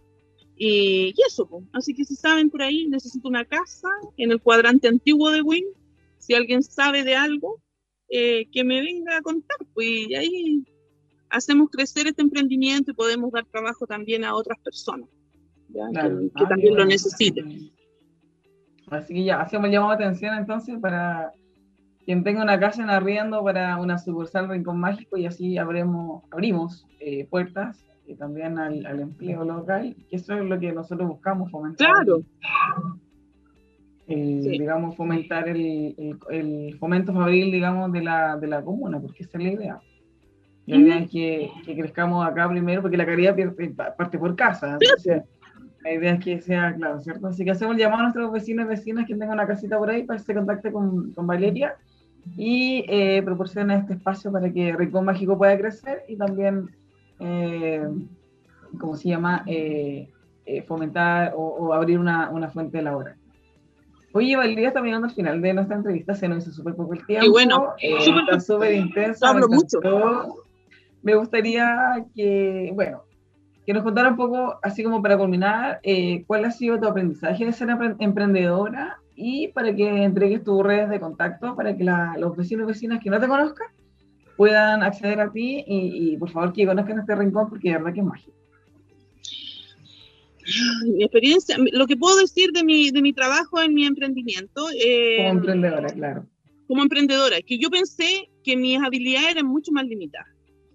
Y, 0.56 1.14
eso, 1.28 1.48
así 1.72 1.94
que 1.94 2.04
si 2.04 2.16
saben 2.16 2.50
por 2.50 2.62
ahí, 2.62 2.86
necesito 2.86 3.28
una 3.28 3.44
casa 3.44 3.88
en 4.16 4.32
el 4.32 4.40
cuadrante 4.40 4.88
antiguo 4.88 5.30
de 5.30 5.42
Win. 5.42 5.64
Si 6.18 6.34
alguien 6.34 6.62
sabe 6.62 7.04
de 7.04 7.14
algo, 7.14 7.60
eh, 8.08 8.48
que 8.52 8.64
me 8.64 8.80
venga 8.80 9.18
a 9.18 9.22
contar, 9.22 9.58
pues 9.74 10.08
y 10.08 10.14
ahí 10.14 10.64
hacemos 11.30 11.70
crecer 11.70 12.06
este 12.06 12.22
emprendimiento 12.22 12.90
y 12.90 12.94
podemos 12.94 13.32
dar 13.32 13.44
trabajo 13.46 13.86
también 13.86 14.24
a 14.24 14.34
otras 14.34 14.58
personas 14.60 15.08
que, 15.72 15.80
ah, 15.80 16.48
también 16.48 16.76
lo 16.76 16.84
necesiten. 16.84 17.70
Así 18.90 19.14
que 19.14 19.24
ya, 19.24 19.40
hacemos 19.40 19.70
llamado 19.70 19.96
de 19.96 20.04
atención 20.04 20.36
entonces 20.36 20.78
para 20.80 21.32
quien 22.04 22.22
tenga 22.22 22.42
una 22.42 22.58
casa 22.58 22.82
en 22.82 22.90
arriendo 22.90 23.42
para 23.42 23.78
una 23.78 23.98
sucursal 23.98 24.48
Rincón 24.48 24.78
Mágico 24.78 25.16
y 25.16 25.26
así 25.26 25.58
abremos, 25.58 26.22
abrimos 26.30 26.86
eh, 27.00 27.26
puertas 27.28 27.84
y 28.06 28.14
también 28.14 28.58
al, 28.58 29.00
empleo 29.00 29.44
local, 29.44 29.96
que 30.08 30.16
eso 30.16 30.34
es 30.34 30.44
lo 30.44 30.60
que 30.60 30.72
nosotros 30.72 31.08
buscamos 31.08 31.50
fomentar. 31.50 31.88
Claro. 31.88 32.22
Digamos, 34.06 34.96
fomentar 34.96 35.48
el, 35.48 36.16
el, 36.30 36.76
fomento 36.78 37.12
fabril, 37.12 37.50
digamos, 37.50 37.92
de 37.92 38.02
la, 38.02 38.36
de 38.36 38.46
la 38.46 38.62
comuna, 38.62 39.00
porque 39.00 39.24
esa 39.24 39.38
es 39.38 39.44
la 39.44 39.50
idea. 39.50 39.80
La 40.66 40.76
idea 40.76 40.98
es 40.98 41.10
que, 41.10 41.50
crezcamos 41.64 42.26
acá 42.26 42.48
primero, 42.48 42.82
porque 42.82 42.96
la 42.96 43.06
caridad 43.06 43.36
parte 43.96 44.18
por 44.18 44.34
casa. 44.36 44.78
la 45.82 45.92
idea 45.92 46.14
es 46.14 46.24
que 46.24 46.40
sea 46.40 46.74
claro, 46.74 47.00
¿cierto? 47.00 47.26
Así 47.28 47.44
que 47.44 47.52
hacemos 47.52 47.74
el 47.74 47.80
llamado 47.80 48.00
a 48.00 48.02
nuestros 48.04 48.32
vecinos 48.32 48.66
y 48.66 48.68
vecinas 48.68 49.06
que 49.06 49.14
tengan 49.14 49.32
una 49.32 49.46
casita 49.46 49.78
por 49.78 49.90
ahí 49.90 50.02
para 50.04 50.18
que 50.18 50.24
se 50.24 50.34
contacte 50.34 50.72
con, 50.72 51.12
con 51.12 51.26
Valeria 51.26 51.76
y 52.36 52.84
eh, 52.88 53.22
proporcione 53.24 53.76
este 53.76 53.94
espacio 53.94 54.32
para 54.32 54.52
que 54.52 54.74
Rincón 54.74 55.04
Mágico 55.04 55.38
pueda 55.38 55.56
crecer 55.56 56.02
y 56.08 56.16
también, 56.16 56.70
eh, 57.20 57.86
¿cómo 58.78 58.96
se 58.96 59.10
llama? 59.10 59.44
Eh, 59.46 60.10
eh, 60.44 60.62
fomentar 60.62 61.32
o, 61.36 61.72
abrir 61.72 61.98
una, 61.98 62.30
una, 62.30 62.48
fuente 62.48 62.80
laboral. 62.80 63.16
Oye, 64.16 64.34
Valeria, 64.34 64.68
está 64.68 64.80
mirando 64.80 65.08
al 65.08 65.12
final 65.12 65.42
de 65.42 65.52
nuestra 65.52 65.76
entrevista, 65.76 66.14
se 66.14 66.26
nos 66.26 66.42
hizo 66.42 66.52
súper 66.56 66.74
poco 66.74 66.94
el 66.94 67.04
tiempo. 67.04 67.26
Y 67.26 67.28
bueno, 67.28 67.74
eh, 67.78 67.98
está 67.98 68.40
súper 68.40 68.72
intenso. 68.72 69.26
Hablo 69.26 69.46
mucho. 69.46 69.78
Me 71.02 71.14
gustaría 71.14 72.02
que, 72.14 72.70
bueno, 72.74 73.02
que 73.66 73.74
nos 73.74 73.82
contara 73.82 74.08
un 74.08 74.16
poco, 74.16 74.58
así 74.62 74.82
como 74.82 75.02
para 75.02 75.18
culminar, 75.18 75.80
eh, 75.82 76.24
cuál 76.26 76.46
ha 76.46 76.50
sido 76.50 76.80
tu 76.80 76.88
aprendizaje 76.88 77.44
de 77.44 77.52
ser 77.52 77.68
emprendedora 77.98 78.98
y 79.14 79.48
para 79.48 79.76
que 79.76 80.04
entregues 80.04 80.42
tus 80.42 80.62
redes 80.62 80.88
de 80.88 80.98
contacto 80.98 81.54
para 81.54 81.76
que 81.76 81.84
los 81.84 82.36
vecinos 82.38 82.64
y 82.64 82.68
vecinas 82.68 83.02
que 83.02 83.10
no 83.10 83.20
te 83.20 83.28
conozcan 83.28 83.68
puedan 84.38 84.82
acceder 84.82 85.20
a 85.20 85.30
ti 85.30 85.62
y, 85.66 86.12
y 86.12 86.16
por 86.16 86.30
favor 86.30 86.54
que 86.54 86.66
conozcan 86.66 87.00
este 87.00 87.14
rincón 87.14 87.50
porque 87.50 87.68
de 87.68 87.76
verdad 87.76 87.92
que 87.92 88.00
es 88.00 88.06
mágico 88.06 88.36
mi 90.84 91.02
experiencia, 91.02 91.56
lo 91.72 91.86
que 91.86 91.96
puedo 91.96 92.16
decir 92.16 92.50
de 92.52 92.64
mi, 92.64 92.90
de 92.90 93.02
mi 93.02 93.12
trabajo 93.12 93.60
en 93.60 93.74
mi 93.74 93.84
emprendimiento. 93.86 94.68
Eh, 94.70 95.16
como 95.18 95.30
emprendedora, 95.30 95.88
claro. 95.88 96.26
Como 96.66 96.82
emprendedora, 96.82 97.40
que 97.42 97.58
yo 97.58 97.70
pensé 97.70 98.28
que 98.42 98.56
mis 98.56 98.78
habilidades 98.80 99.32
eran 99.32 99.46
mucho 99.46 99.72
más 99.72 99.84
limitadas. 99.86 100.28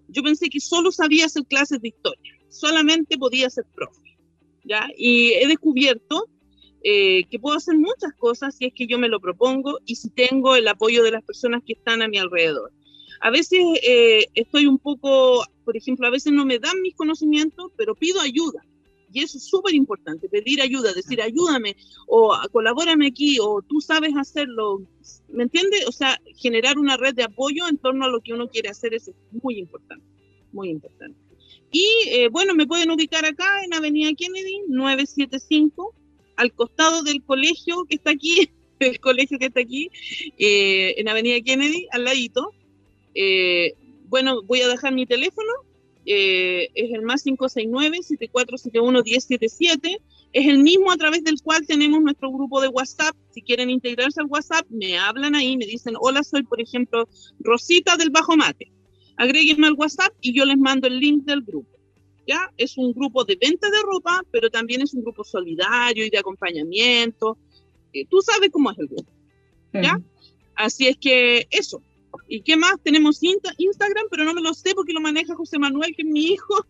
Yo 0.08 0.22
pensé 0.22 0.48
que 0.48 0.60
solo 0.60 0.92
sabía 0.92 1.26
hacer 1.26 1.44
clases 1.46 1.80
de 1.80 1.88
historia, 1.88 2.34
solamente 2.48 3.16
podía 3.16 3.48
ser 3.50 3.64
profe. 3.74 4.16
¿ya? 4.64 4.88
Y 4.96 5.32
he 5.32 5.46
descubierto 5.46 6.28
eh, 6.84 7.24
que 7.30 7.38
puedo 7.38 7.56
hacer 7.56 7.76
muchas 7.76 8.12
cosas 8.18 8.56
si 8.56 8.66
es 8.66 8.74
que 8.74 8.86
yo 8.86 8.98
me 8.98 9.08
lo 9.08 9.20
propongo 9.20 9.78
y 9.86 9.96
si 9.96 10.10
tengo 10.10 10.56
el 10.56 10.68
apoyo 10.68 11.02
de 11.02 11.12
las 11.12 11.22
personas 11.22 11.62
que 11.66 11.74
están 11.74 12.02
a 12.02 12.08
mi 12.08 12.18
alrededor. 12.18 12.72
A 13.20 13.30
veces 13.30 13.60
eh, 13.82 14.26
estoy 14.34 14.66
un 14.66 14.78
poco, 14.78 15.44
por 15.64 15.76
ejemplo, 15.76 16.06
a 16.06 16.10
veces 16.10 16.32
no 16.32 16.44
me 16.44 16.58
dan 16.58 16.80
mis 16.82 16.94
conocimientos, 16.94 17.70
pero 17.76 17.94
pido 17.94 18.20
ayuda 18.20 18.64
y 19.12 19.20
eso 19.20 19.38
es 19.38 19.44
súper 19.44 19.74
importante, 19.74 20.28
pedir 20.28 20.62
ayuda, 20.62 20.92
decir 20.92 21.20
ayúdame 21.20 21.76
o 22.06 22.34
colabórame 22.50 23.06
aquí 23.06 23.38
o 23.40 23.62
tú 23.62 23.80
sabes 23.80 24.12
hacerlo. 24.16 24.82
¿Me 25.28 25.44
entiendes? 25.44 25.86
O 25.86 25.92
sea, 25.92 26.18
generar 26.36 26.78
una 26.78 26.96
red 26.96 27.14
de 27.14 27.24
apoyo 27.24 27.68
en 27.68 27.78
torno 27.78 28.04
a 28.04 28.08
lo 28.08 28.20
que 28.20 28.32
uno 28.32 28.48
quiere 28.48 28.70
hacer 28.70 28.94
es 28.94 29.10
muy 29.30 29.58
importante, 29.58 30.04
muy 30.52 30.70
importante. 30.70 31.18
Y 31.70 31.88
eh, 32.08 32.28
bueno, 32.28 32.54
me 32.54 32.66
pueden 32.66 32.90
ubicar 32.90 33.24
acá 33.24 33.64
en 33.64 33.72
Avenida 33.72 34.10
Kennedy 34.14 34.60
975, 34.68 35.94
al 36.36 36.52
costado 36.52 37.02
del 37.02 37.22
colegio 37.22 37.84
que 37.88 37.96
está 37.96 38.10
aquí, 38.10 38.50
el 38.78 39.00
colegio 39.00 39.38
que 39.38 39.46
está 39.46 39.60
aquí, 39.60 39.90
eh, 40.38 40.94
en 40.98 41.08
Avenida 41.08 41.40
Kennedy, 41.40 41.86
al 41.90 42.04
ladito. 42.04 42.52
Eh, 43.14 43.74
bueno, 44.08 44.42
voy 44.42 44.60
a 44.60 44.68
dejar 44.68 44.92
mi 44.92 45.06
teléfono 45.06 45.50
eh, 46.04 46.68
es 46.74 46.92
el 46.92 47.02
más 47.02 47.24
569-7471-1077. 47.26 50.00
Es 50.32 50.46
el 50.46 50.62
mismo 50.62 50.90
a 50.90 50.96
través 50.96 51.22
del 51.24 51.40
cual 51.42 51.66
tenemos 51.66 52.00
nuestro 52.02 52.32
grupo 52.32 52.60
de 52.60 52.68
WhatsApp. 52.68 53.16
Si 53.30 53.42
quieren 53.42 53.70
integrarse 53.70 54.20
al 54.20 54.26
WhatsApp, 54.26 54.66
me 54.70 54.98
hablan 54.98 55.34
ahí, 55.34 55.56
me 55.56 55.66
dicen, 55.66 55.94
hola, 56.00 56.22
soy, 56.24 56.42
por 56.42 56.60
ejemplo, 56.60 57.08
Rosita 57.40 57.96
del 57.96 58.10
Bajo 58.10 58.36
Mate. 58.36 58.70
Agréguenme 59.16 59.66
al 59.66 59.72
WhatsApp 59.74 60.12
y 60.20 60.34
yo 60.34 60.44
les 60.44 60.58
mando 60.58 60.88
el 60.88 60.98
link 60.98 61.24
del 61.24 61.42
grupo. 61.42 61.70
¿Ya? 62.26 62.52
Es 62.56 62.78
un 62.78 62.92
grupo 62.92 63.24
de 63.24 63.36
venta 63.40 63.68
de 63.68 63.82
ropa, 63.82 64.22
pero 64.30 64.48
también 64.48 64.80
es 64.80 64.94
un 64.94 65.02
grupo 65.02 65.24
solidario 65.24 66.06
y 66.06 66.10
de 66.10 66.18
acompañamiento. 66.18 67.36
Eh, 67.92 68.06
tú 68.08 68.22
sabes 68.22 68.48
cómo 68.50 68.70
es 68.70 68.78
el 68.78 68.86
grupo. 68.86 69.12
¿Ya? 69.74 70.00
Así 70.54 70.86
es 70.86 70.96
que 70.98 71.48
eso, 71.50 71.82
¿Y 72.28 72.42
qué 72.42 72.56
más? 72.56 72.74
Tenemos 72.82 73.20
Instagram, 73.22 74.06
pero 74.10 74.24
no 74.24 74.34
me 74.34 74.40
lo 74.40 74.54
sé 74.54 74.74
porque 74.74 74.92
lo 74.92 75.00
maneja 75.00 75.34
José 75.34 75.58
Manuel, 75.58 75.94
que 75.96 76.02
es 76.02 76.08
mi 76.08 76.26
hijo. 76.26 76.66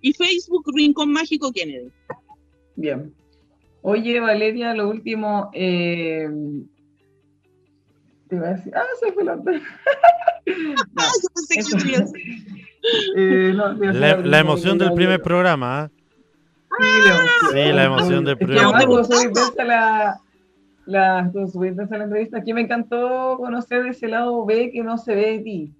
Y 0.00 0.12
Facebook, 0.12 0.64
Rincón 0.74 1.12
Mágico 1.12 1.52
Kennedy. 1.52 1.90
Bien. 2.76 3.12
Oye, 3.82 4.20
Valeria, 4.20 4.74
lo 4.74 4.88
último. 4.88 5.50
Eh, 5.52 6.28
te 8.28 8.36
iba 8.36 8.48
a 8.48 8.54
decir. 8.54 8.72
Ah, 8.76 8.84
soy 9.00 9.12
pelota. 9.12 9.50
ah, 10.96 11.12
yo 11.22 11.28
pensé 11.34 11.76
que 11.76 11.94
eh, 13.16 13.52
no, 13.54 13.72
la, 13.74 14.16
la, 14.18 14.38
emoción 14.38 14.78
del 14.78 14.92
primer 14.92 15.20
programa. 15.20 15.90
¿eh? 15.90 16.84
Sí, 17.52 17.72
la 17.72 17.84
emoción 17.84 18.24
del 18.24 18.38
primer 18.38 18.58
programa 18.58 20.18
la, 20.88 21.30
estuvo 21.34 21.64
en 21.64 21.76
la 21.76 22.04
entrevista. 22.04 22.38
Aquí 22.38 22.54
me 22.54 22.62
encantó 22.62 23.36
conocer 23.36 23.86
ese 23.86 24.08
lado 24.08 24.44
B 24.46 24.70
que 24.72 24.82
no 24.82 24.96
se 24.96 25.14
ve 25.14 25.32
de 25.32 25.38
ti. 25.40 25.72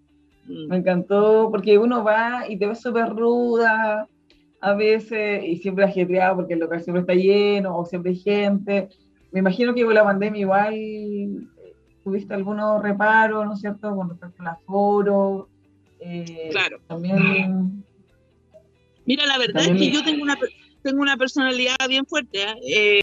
Mm. 0.46 0.68
Me 0.68 0.76
encantó 0.76 1.48
porque 1.50 1.78
uno 1.78 2.04
va 2.04 2.44
y 2.48 2.58
te 2.58 2.66
ve 2.66 2.74
súper 2.74 3.08
ruda 3.08 4.06
a 4.60 4.74
veces 4.74 5.44
y 5.44 5.56
siempre 5.56 5.84
ajetreado 5.84 6.36
porque 6.36 6.54
el 6.54 6.60
local 6.60 6.82
siempre 6.82 7.00
está 7.00 7.14
lleno 7.14 7.76
o 7.76 7.86
siempre 7.86 8.10
hay 8.12 8.18
gente. 8.18 8.88
Me 9.32 9.40
imagino 9.40 9.74
que 9.74 9.84
con 9.84 9.94
la 9.94 10.04
pandemia 10.04 10.40
igual 10.40 10.74
eh, 10.74 11.28
tuviste 12.04 12.34
algunos 12.34 12.82
reparos, 12.82 13.46
¿no 13.46 13.54
es 13.54 13.60
cierto?, 13.60 13.96
con 13.96 14.10
respecto 14.10 14.42
al 14.42 14.48
aforo. 14.48 15.48
Eh, 16.00 16.48
claro. 16.50 16.80
También. 16.86 17.82
Mira, 19.06 19.24
la 19.24 19.38
verdad 19.38 19.62
es 19.62 19.70
que 19.70 19.90
yo 19.90 20.04
tengo 20.04 20.22
una, 20.22 20.38
tengo 20.82 21.00
una 21.00 21.16
personalidad 21.16 21.76
bien 21.88 22.04
fuerte. 22.04 22.42
¿eh? 22.42 22.56
eh 22.66 23.00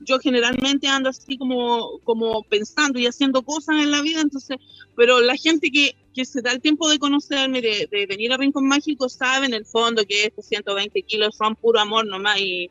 yo 0.00 0.18
generalmente 0.18 0.86
ando 0.88 1.10
así 1.10 1.38
como, 1.38 2.00
como 2.04 2.42
pensando 2.44 2.98
y 2.98 3.06
haciendo 3.06 3.42
cosas 3.42 3.76
en 3.82 3.90
la 3.90 4.02
vida, 4.02 4.20
entonces, 4.20 4.58
pero 4.94 5.20
la 5.20 5.36
gente 5.36 5.70
que, 5.70 5.96
que 6.14 6.24
se 6.24 6.42
da 6.42 6.52
el 6.52 6.60
tiempo 6.60 6.88
de 6.88 6.98
conocerme, 6.98 7.60
de, 7.60 7.88
de, 7.90 8.06
venir 8.06 8.32
a 8.32 8.36
Rincón 8.36 8.66
Mágico, 8.66 9.08
sabe 9.08 9.46
en 9.46 9.54
el 9.54 9.64
fondo 9.64 10.04
que 10.04 10.26
estos 10.26 10.46
120 10.46 11.02
kilos 11.02 11.36
son 11.36 11.56
puro 11.56 11.80
amor 11.80 12.06
nomás 12.06 12.38
y, 12.40 12.70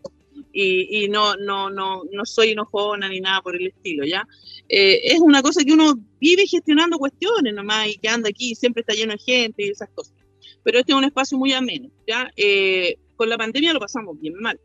y, 0.54 1.04
y 1.04 1.10
no, 1.10 1.36
no, 1.36 1.70
no, 1.70 2.04
no 2.12 2.26
soy 2.26 2.52
enojona 2.52 3.10
ni 3.10 3.20
nada 3.20 3.42
por 3.42 3.56
el 3.56 3.68
estilo, 3.68 4.06
¿ya? 4.06 4.28
Eh, 4.70 5.02
es 5.04 5.20
una 5.20 5.42
cosa 5.42 5.64
que 5.64 5.74
uno 5.74 5.96
vive 6.20 6.48
gestionando 6.48 6.98
cuestiones 6.98 7.54
nomás 7.54 7.90
y 7.90 7.98
que 7.98 8.08
anda 8.08 8.30
aquí 8.30 8.56
siempre 8.56 8.82
está 8.82 8.94
lleno 8.94 9.14
de 9.14 9.20
gente 9.20 9.66
y 9.66 9.70
esas 9.70 9.90
cosas. 9.90 10.14
Pero 10.64 10.80
este 10.80 10.92
es 10.92 10.98
un 10.98 11.04
espacio 11.04 11.38
muy 11.38 11.54
ameno, 11.54 11.90
¿ya? 12.08 12.32
Eh, 12.36 12.98
con 13.16 13.30
la 13.30 13.38
pandemia 13.38 13.74
lo 13.74 13.80
pasamos 13.80 14.20
bien 14.20 14.36
mal 14.36 14.60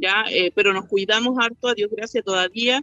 ¿ya? 0.00 0.24
Eh, 0.30 0.52
pero 0.54 0.72
nos 0.72 0.86
cuidamos 0.86 1.38
harto, 1.38 1.68
a 1.68 1.74
Dios 1.74 1.90
gracias, 1.90 2.24
todavía 2.24 2.82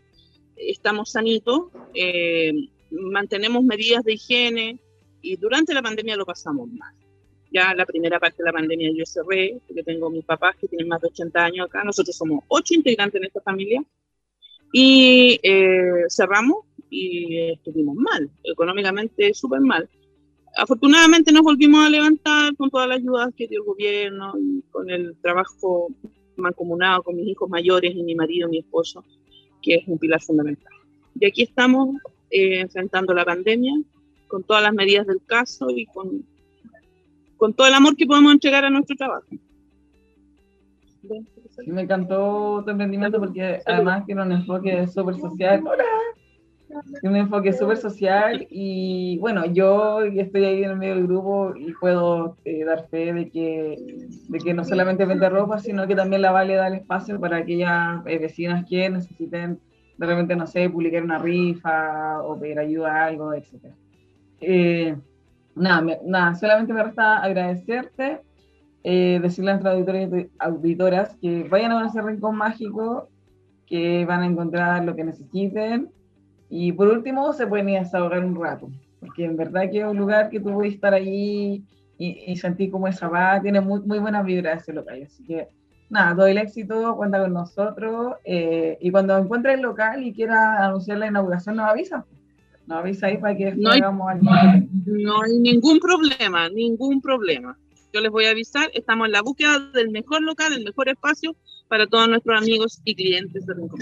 estamos 0.56 1.12
sanitos, 1.12 1.67
eh, 1.93 2.51
mantenemos 2.91 3.63
medidas 3.63 4.03
de 4.03 4.13
higiene 4.13 4.80
y 5.21 5.36
durante 5.36 5.73
la 5.73 5.82
pandemia 5.82 6.15
lo 6.15 6.25
pasamos 6.25 6.69
mal. 6.69 6.93
Ya 7.51 7.73
la 7.73 7.86
primera 7.86 8.19
parte 8.19 8.38
de 8.39 8.45
la 8.45 8.53
pandemia 8.53 8.91
yo 8.93 9.06
cerré, 9.06 9.60
porque 9.67 9.84
tengo 9.84 10.10
mis 10.10 10.25
papás 10.25 10.56
que 10.58 10.67
tienen 10.67 10.88
más 10.88 11.01
de 11.01 11.08
80 11.08 11.45
años 11.45 11.67
acá, 11.67 11.84
nosotros 11.84 12.15
somos 12.15 12.43
ocho 12.47 12.73
integrantes 12.73 13.19
en 13.19 13.27
esta 13.27 13.41
familia, 13.41 13.84
y 14.73 15.39
eh, 15.43 16.06
cerramos 16.10 16.65
y 16.89 17.51
estuvimos 17.51 17.95
mal, 17.95 18.30
económicamente 18.43 19.34
súper 19.34 19.62
mal. 19.62 19.89
Afortunadamente 20.58 21.32
nos 21.32 21.43
volvimos 21.43 21.86
a 21.86 21.89
levantar 21.89 22.56
con 22.56 22.69
todas 22.69 22.88
las 22.88 22.97
ayudas 22.97 23.34
que 23.36 23.47
dio 23.47 23.62
el 23.62 23.65
gobierno 23.65 24.34
y 24.39 24.62
con 24.71 24.89
el 24.89 25.15
trabajo 25.21 25.89
mancomunado 26.38 27.04
con 27.04 27.15
mis 27.15 27.28
hijos 27.28 27.50
mayores 27.50 27.95
y 27.95 28.04
mi 28.04 28.15
marido, 28.15 28.50
mi 28.50 28.60
esposo, 28.60 29.04
que 29.62 29.76
es 29.76 29.88
un 29.88 29.97
pilar 29.97 30.21
fundamental. 30.21 30.73
Y 31.19 31.26
aquí 31.26 31.43
estamos 31.43 31.95
eh, 32.30 32.60
enfrentando 32.62 33.13
la 33.13 33.26
pandemia 33.26 33.73
con 34.28 34.43
todas 34.43 34.63
las 34.63 34.73
medidas 34.73 35.08
del 35.08 35.21
caso 35.26 35.69
y 35.69 35.86
con, 35.88 36.26
con 37.38 37.54
todo 37.54 37.67
el 37.67 37.73
amor 37.73 37.95
que 37.95 38.06
podemos 38.06 38.34
entregar 38.34 38.65
a 38.65 38.69
nuestro 38.69 38.95
trabajo. 38.95 39.28
Me 41.65 41.82
encantó 41.82 42.62
tu 42.63 42.71
emprendimiento 42.71 43.19
porque 43.19 43.62
además 43.65 44.06
tiene 44.06 44.21
un 44.21 44.32
enfoque 44.32 44.86
súper 44.88 45.15
social. 45.15 45.63
Hola 45.65 45.86
un 47.03 47.15
enfoque 47.15 47.53
súper 47.53 47.77
social 47.77 48.47
y 48.49 49.17
bueno, 49.19 49.45
yo 49.45 50.01
estoy 50.01 50.45
ahí 50.45 50.63
en 50.63 50.71
el 50.71 50.77
medio 50.77 50.95
del 50.95 51.07
grupo 51.07 51.53
y 51.55 51.73
puedo 51.73 52.37
eh, 52.45 52.63
dar 52.63 52.87
fe 52.87 53.13
de 53.13 53.29
que, 53.29 54.07
de 54.27 54.39
que 54.39 54.53
no 54.53 54.63
solamente 54.63 55.05
vende 55.05 55.29
ropa, 55.29 55.59
sino 55.59 55.87
que 55.87 55.95
también 55.95 56.21
la 56.21 56.31
Vale 56.31 56.55
da 56.55 56.67
el 56.67 56.75
espacio 56.75 57.19
para 57.19 57.37
aquellas 57.37 58.05
eh, 58.05 58.17
vecinas 58.17 58.65
que 58.67 58.89
necesiten 58.89 59.59
de 59.97 60.05
repente, 60.05 60.35
no 60.35 60.45
sé, 60.45 60.69
publicar 60.69 61.03
una 61.03 61.17
rifa 61.17 62.21
o 62.21 62.39
pedir 62.39 62.59
ayuda 62.59 62.95
a 62.95 63.05
algo, 63.05 63.33
etc. 63.33 63.73
Eh, 64.39 64.95
nada, 65.55 65.97
nada, 66.05 66.35
solamente 66.35 66.71
me 66.71 66.83
resta 66.83 67.17
agradecerte, 67.17 68.21
decirle 68.83 69.51
a 69.51 69.53
nuestras 69.55 69.73
auditores, 69.73 70.27
auditoras 70.37 71.17
que 71.19 71.43
vayan 71.49 71.71
a 71.71 71.87
ese 71.87 72.01
rincón 72.01 72.37
mágico, 72.37 73.09
que 73.65 74.05
van 74.05 74.21
a 74.21 74.27
encontrar 74.27 74.85
lo 74.85 74.95
que 74.95 75.03
necesiten 75.03 75.89
y 76.49 76.71
por 76.71 76.88
último, 76.88 77.33
se 77.33 77.47
pueden 77.47 77.69
ir 77.69 77.77
a 77.77 77.83
desahogar 77.83 78.23
un 78.23 78.41
rato, 78.41 78.69
porque 78.99 79.25
en 79.25 79.36
verdad 79.36 79.69
que 79.69 79.79
es 79.79 79.86
un 79.86 79.97
lugar 79.97 80.29
que 80.29 80.39
tú 80.39 80.53
puedes 80.53 80.73
estar 80.73 80.93
ahí 80.93 81.63
y, 81.97 82.23
y 82.27 82.36
sentir 82.38 82.71
como 82.71 82.88
esa 82.88 83.07
va, 83.07 83.41
tiene 83.41 83.62
muy, 83.62 83.81
muy 83.81 83.99
buena 83.99 84.23
vibra 84.23 84.53
ese 84.53 84.73
local. 84.73 85.03
Así 85.03 85.23
que 85.23 85.47
nada, 85.89 86.15
todo 86.15 86.27
el 86.27 86.38
éxito, 86.38 86.95
cuenta 86.95 87.19
con 87.19 87.33
nosotros. 87.33 88.15
Eh, 88.23 88.77
y 88.81 88.91
cuando 88.91 89.17
encuentres 89.17 89.55
el 89.55 89.62
local 89.62 90.03
y 90.03 90.13
quiera 90.13 90.65
anunciar 90.65 90.97
la 90.97 91.07
inauguración, 91.07 91.55
nos 91.55 91.69
avisa. 91.69 92.05
Nos 92.65 92.79
avisa 92.79 93.07
ahí 93.07 93.17
para 93.17 93.36
que 93.36 93.53
no 93.55 93.69
hay, 93.69 93.81
algo. 93.81 94.05
No 94.86 95.21
hay 95.21 95.39
ningún 95.39 95.79
problema, 95.79 96.49
ningún 96.49 97.01
problema. 97.01 97.57
Yo 97.93 98.01
les 98.01 98.12
voy 98.12 98.25
a 98.25 98.31
avisar, 98.31 98.69
estamos 98.73 99.07
en 99.07 99.13
la 99.13 99.21
búsqueda 99.21 99.60
del 99.73 99.89
mejor 99.89 100.21
local, 100.21 100.53
del 100.53 100.65
mejor 100.65 100.89
espacio 100.89 101.36
para 101.69 101.88
todos 101.88 102.10
nuestros 102.10 102.41
amigos 102.41 102.81
y 102.83 102.95
clientes 102.95 103.45
de 103.45 103.53
Rincón. 103.53 103.79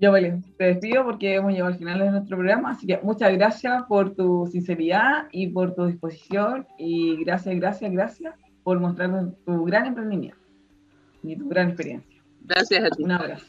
Yo, 0.00 0.12
vale, 0.12 0.42
te 0.56 0.64
despido 0.64 1.04
porque 1.04 1.34
hemos 1.34 1.50
llegado 1.50 1.72
al 1.72 1.78
final 1.78 1.98
de 1.98 2.10
nuestro 2.10 2.36
programa, 2.36 2.70
así 2.70 2.86
que 2.86 3.00
muchas 3.02 3.32
gracias 3.32 3.82
por 3.88 4.14
tu 4.14 4.46
sinceridad 4.46 5.26
y 5.32 5.48
por 5.48 5.74
tu 5.74 5.86
disposición 5.86 6.66
y 6.78 7.24
gracias, 7.24 7.56
gracias, 7.56 7.90
gracias 7.90 8.34
por 8.62 8.78
mostrarnos 8.78 9.34
tu 9.44 9.64
gran 9.64 9.86
emprendimiento 9.86 10.38
y 11.24 11.34
tu 11.34 11.48
gran 11.48 11.68
experiencia. 11.68 12.22
Gracias 12.42 12.84
a 12.84 12.90
ti. 12.90 13.02
Un 13.02 13.10
abrazo. 13.10 13.44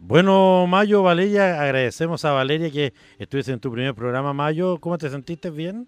Bueno, 0.00 0.66
Mayo, 0.66 1.04
Valeria, 1.04 1.62
agradecemos 1.62 2.24
a 2.24 2.32
Valeria 2.32 2.68
que 2.68 2.92
estuviese 3.18 3.52
en 3.52 3.60
tu 3.60 3.70
primer 3.70 3.94
programa, 3.94 4.32
Mayo. 4.32 4.80
¿Cómo 4.80 4.98
te 4.98 5.08
sentiste? 5.08 5.48
¿Bien? 5.48 5.86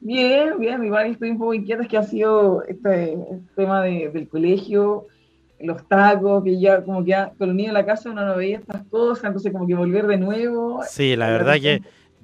Bien, 0.00 0.56
bien, 0.56 0.84
igual 0.84 1.10
estoy 1.10 1.30
un 1.30 1.38
poco 1.38 1.52
inquieta, 1.52 1.82
es 1.82 1.88
que 1.88 1.96
ha 1.96 2.04
sido 2.04 2.62
este, 2.62 3.18
tema 3.56 3.82
del 3.82 4.28
colegio, 4.28 5.08
los 5.60 5.86
tacos, 5.88 6.44
que 6.44 6.58
ya 6.58 6.82
como 6.82 7.04
que 7.04 7.10
ya, 7.10 7.32
con 7.38 7.48
los 7.48 7.56
niños 7.56 7.68
en 7.68 7.74
la 7.74 7.86
casa 7.86 8.10
uno 8.10 8.24
no 8.24 8.36
veía 8.36 8.58
estas 8.58 8.84
cosas, 8.86 9.24
entonces 9.24 9.52
como 9.52 9.66
que 9.66 9.74
volver 9.74 10.06
de 10.06 10.16
nuevo. 10.16 10.80
Sí, 10.88 11.16
la 11.16 11.28
verdad 11.30 11.54
que 11.60 11.82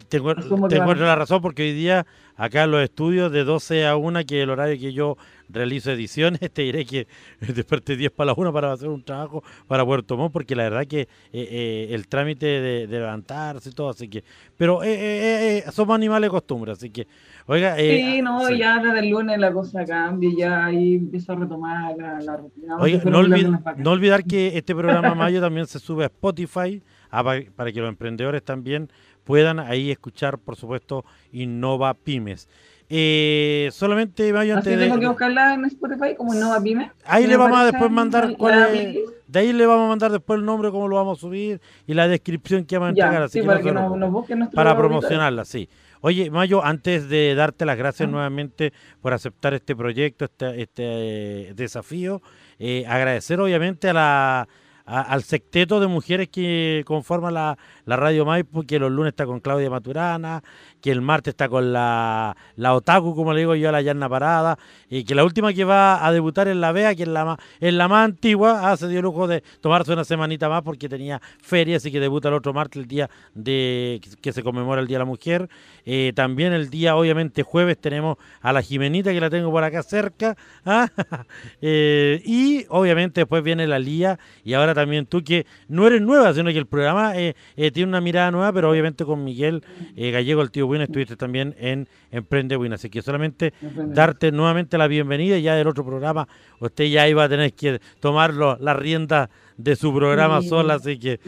tengo, 0.09 0.35
tengo 0.69 0.95
la 0.95 1.17
razón 1.17 1.43
porque 1.43 1.63
hoy 1.63 1.73
día 1.73 2.07
acá 2.37 2.65
en 2.65 2.71
los 2.71 2.83
estudios 2.83 3.33
de 3.33 3.45
12 3.45 3.87
a 3.87 3.97
1, 3.97 4.25
que 4.27 4.39
es 4.39 4.45
el 4.45 4.51
horario 4.51 4.79
que 4.79 4.93
yo 4.93 5.17
realizo 5.49 5.93
ediciones, 5.93 6.41
te 6.53 6.63
diré 6.63 6.85
que 6.85 7.07
desperte 7.41 7.97
10 7.97 8.13
para 8.13 8.27
la 8.27 8.35
1 8.37 8.53
para 8.53 8.73
hacer 8.73 8.89
un 8.89 9.03
trabajo 9.03 9.43
para 9.67 9.85
Puerto 9.85 10.17
Montt, 10.17 10.33
porque 10.33 10.55
la 10.55 10.65
verdad 10.65 10.87
que 10.87 11.03
eh, 11.03 11.09
eh, 11.33 11.89
el 11.91 12.09
trámite 12.09 12.47
de, 12.47 12.87
levantarse 12.87 13.71
y 13.71 13.73
todo, 13.73 13.91
así 13.91 14.09
que, 14.09 14.25
pero 14.57 14.81
eh, 14.83 15.65
somos 15.73 15.95
animales 15.95 16.29
de 16.29 16.31
costumbre, 16.31 16.73
así 16.73 16.91
que, 16.91 17.07
oiga. 17.47 17.77
sí, 17.77 18.21
no, 18.23 18.51
ya 18.51 18.79
desde 18.79 18.99
el 19.01 19.11
lunes 19.11 19.39
la 19.39 19.53
cosa 19.53 19.85
cambia, 19.85 20.31
ya 20.37 20.67
ahí 20.67 20.95
empiezo 20.95 21.33
a 21.33 21.37
retomar 21.37 21.97
la, 21.97 22.37
rutina. 22.37 22.77
Oiga, 22.79 23.03
no, 23.05 23.91
olvidar 23.91 24.25
que 24.25 24.57
este 24.57 24.75
programa 24.75 25.15
Mayo 25.15 25.41
también 25.41 25.67
se 25.67 25.79
sube 25.79 26.05
a 26.05 26.07
Spotify, 26.07 26.83
para 27.11 27.73
que 27.73 27.81
los 27.81 27.89
emprendedores 27.89 28.43
también 28.43 28.91
puedan 29.25 29.59
ahí 29.59 29.91
escuchar, 29.91 30.39
por 30.39 30.57
supuesto, 30.57 31.05
Innova 31.33 31.95
Pymes. 31.95 32.49
Eh, 32.91 33.71
solamente 33.73 34.31
vaya 34.31 34.59
antes 34.59 34.79
tengo 34.79 35.01
que 35.01 35.09
buscarla 35.09 35.55
en 35.55 35.65
Spotify 35.65 36.15
como 36.17 36.35
Innova 36.35 36.61
Pymes. 36.63 36.91
Ahí 37.07 37.27
le 37.27 37.37
vamos 37.37 37.59
a 37.59 37.65
después 37.65 37.91
mandar 37.91 38.37
cuál 38.37 38.75
es, 38.75 38.99
de 39.27 39.39
ahí 39.39 39.53
le 39.53 39.67
vamos 39.67 39.87
a 39.87 39.89
mandar 39.89 40.13
después 40.13 40.39
el 40.39 40.45
nombre, 40.45 40.71
cómo 40.71 40.87
lo 40.87 40.97
vamos 40.97 41.19
a 41.19 41.21
subir 41.21 41.61
y 41.87 41.95
la 41.95 42.07
descripción 42.07 42.65
que 42.65 42.77
vamos 42.77 42.89
a 42.89 42.91
entregar. 42.91 43.23
así 43.23 43.43
para, 43.43 43.61
que 43.61 43.73
nos, 43.73 44.53
para 44.53 44.77
promocionarla, 44.77 45.45
sí. 45.45 45.69
Oye, 46.07 46.31
Mayo, 46.31 46.63
antes 46.63 47.09
de 47.09 47.35
darte 47.35 47.65
las 47.65 47.79
gracias 47.79 48.07
ah. 48.07 48.13
nuevamente 48.13 48.75
por 49.01 49.15
aceptar 49.15 49.55
este 49.55 49.75
proyecto, 49.75 50.27
este, 50.27 50.61
este 50.61 50.83
eh, 50.83 51.55
desafío, 51.55 52.21
eh, 52.59 52.85
agradecer 52.87 53.41
obviamente 53.41 53.89
a 53.89 53.95
la 53.95 54.49
al 54.85 55.23
secteto 55.23 55.81
de 55.81 55.87
mujeres 55.87 56.29
que 56.29 56.83
conforman 56.87 57.33
la, 57.33 57.57
la 57.87 57.97
Radio 57.97 58.27
Maipo, 58.27 58.65
que 58.65 58.79
los 58.79 58.93
lunes 58.93 59.13
está 59.13 59.25
con 59.25 59.41
Claudia 59.41 59.71
Maturana, 59.71 60.43
que 60.85 60.91
el 60.91 61.01
martes 61.01 61.33
está 61.33 61.49
con 61.49 61.73
la, 61.73 62.37
la 62.57 62.75
Otaku, 62.75 63.17
como 63.17 63.33
le 63.33 63.41
digo 63.41 63.55
yo, 63.55 63.71
a 63.71 63.73
la 63.73 63.81
Yarna 63.81 64.07
Parada, 64.07 64.59
y 64.91 65.05
que 65.05 65.15
la 65.15 65.25
última 65.25 65.55
que 65.55 65.65
va 65.65 66.07
a 66.07 66.13
debutar 66.13 66.47
en 66.47 66.61
la 66.61 66.73
Vea, 66.73 66.95
que 66.95 67.05
es 67.05 67.09
la 67.09 67.39
es 67.59 67.73
la 67.73 67.89
más 67.89 68.05
antigua, 68.05 68.71
ah, 68.71 68.77
se 68.77 68.89
dio 68.89 69.01
lujo 69.01 69.27
de 69.27 69.43
tomarse 69.63 69.95
una 69.95 70.05
semanita 70.05 70.47
más 70.51 70.61
porque 70.61 70.87
tenía 70.87 71.23
feria, 71.41 71.79
así 71.79 71.91
que 71.91 72.01
debuta 72.01 72.29
el 72.29 72.35
otro 72.35 72.53
martes, 72.53 72.83
el 72.83 72.87
día 72.87 73.09
de 73.33 73.99
que 74.21 74.35
se 74.35 74.43
conmemora 74.43 74.83
el 74.83 74.87
Día 74.87 74.97
de 74.97 74.99
la 74.99 75.05
Mujer. 75.07 75.49
Eh, 75.87 76.13
también 76.15 76.53
el 76.53 76.69
día, 76.69 76.97
obviamente, 76.97 77.43
jueves 77.43 77.79
tenemos 77.79 78.19
a 78.43 78.53
la 78.53 78.61
Jimenita, 78.61 79.11
que 79.11 79.23
la 79.23 79.31
tengo 79.31 79.51
por 79.51 79.65
acá 79.65 79.83
cerca, 79.83 80.37
ah, 80.67 80.91
eh, 81.63 82.21
y 82.27 82.67
obviamente 82.69 83.23
después 83.23 83.43
viene 83.43 83.67
la 83.67 83.79
Lía, 83.79 84.19
y 84.45 84.53
ahora 84.53 84.75
también 84.75 85.07
tú, 85.07 85.25
que 85.25 85.47
no 85.67 85.87
eres 85.87 86.03
nueva, 86.03 86.35
sino 86.35 86.51
que 86.51 86.59
el 86.59 86.67
programa 86.67 87.15
eh, 87.17 87.35
tiene 87.73 87.89
una 87.89 88.03
mirada 88.03 88.31
nueva, 88.31 88.53
pero 88.53 88.71
obviamente 88.71 89.07
con 89.07 89.25
Miguel 89.25 89.65
Gallego, 89.97 90.43
el 90.43 90.51
tío 90.51 90.74
estuviste 90.83 91.17
también 91.17 91.55
en 91.59 91.89
Emprende 92.11 92.57
Win. 92.57 92.73
Así 92.73 92.91
que 92.91 93.03
solamente 93.03 93.53
darte 93.87 94.33
nuevamente 94.33 94.79
la 94.79 94.87
bienvenida. 94.87 95.39
Ya 95.39 95.55
del 95.55 95.67
otro 95.67 95.85
programa, 95.85 96.29
usted 96.61 96.85
ya 96.85 97.09
iba 97.09 97.25
a 97.25 97.29
tener 97.29 97.53
que 97.53 97.81
tomar 98.01 98.35
la 98.35 98.75
rienda 98.75 99.31
de 99.57 99.77
su 99.77 99.95
programa 99.95 100.43
sola, 100.43 100.75
así 100.75 100.99
que 100.99 101.21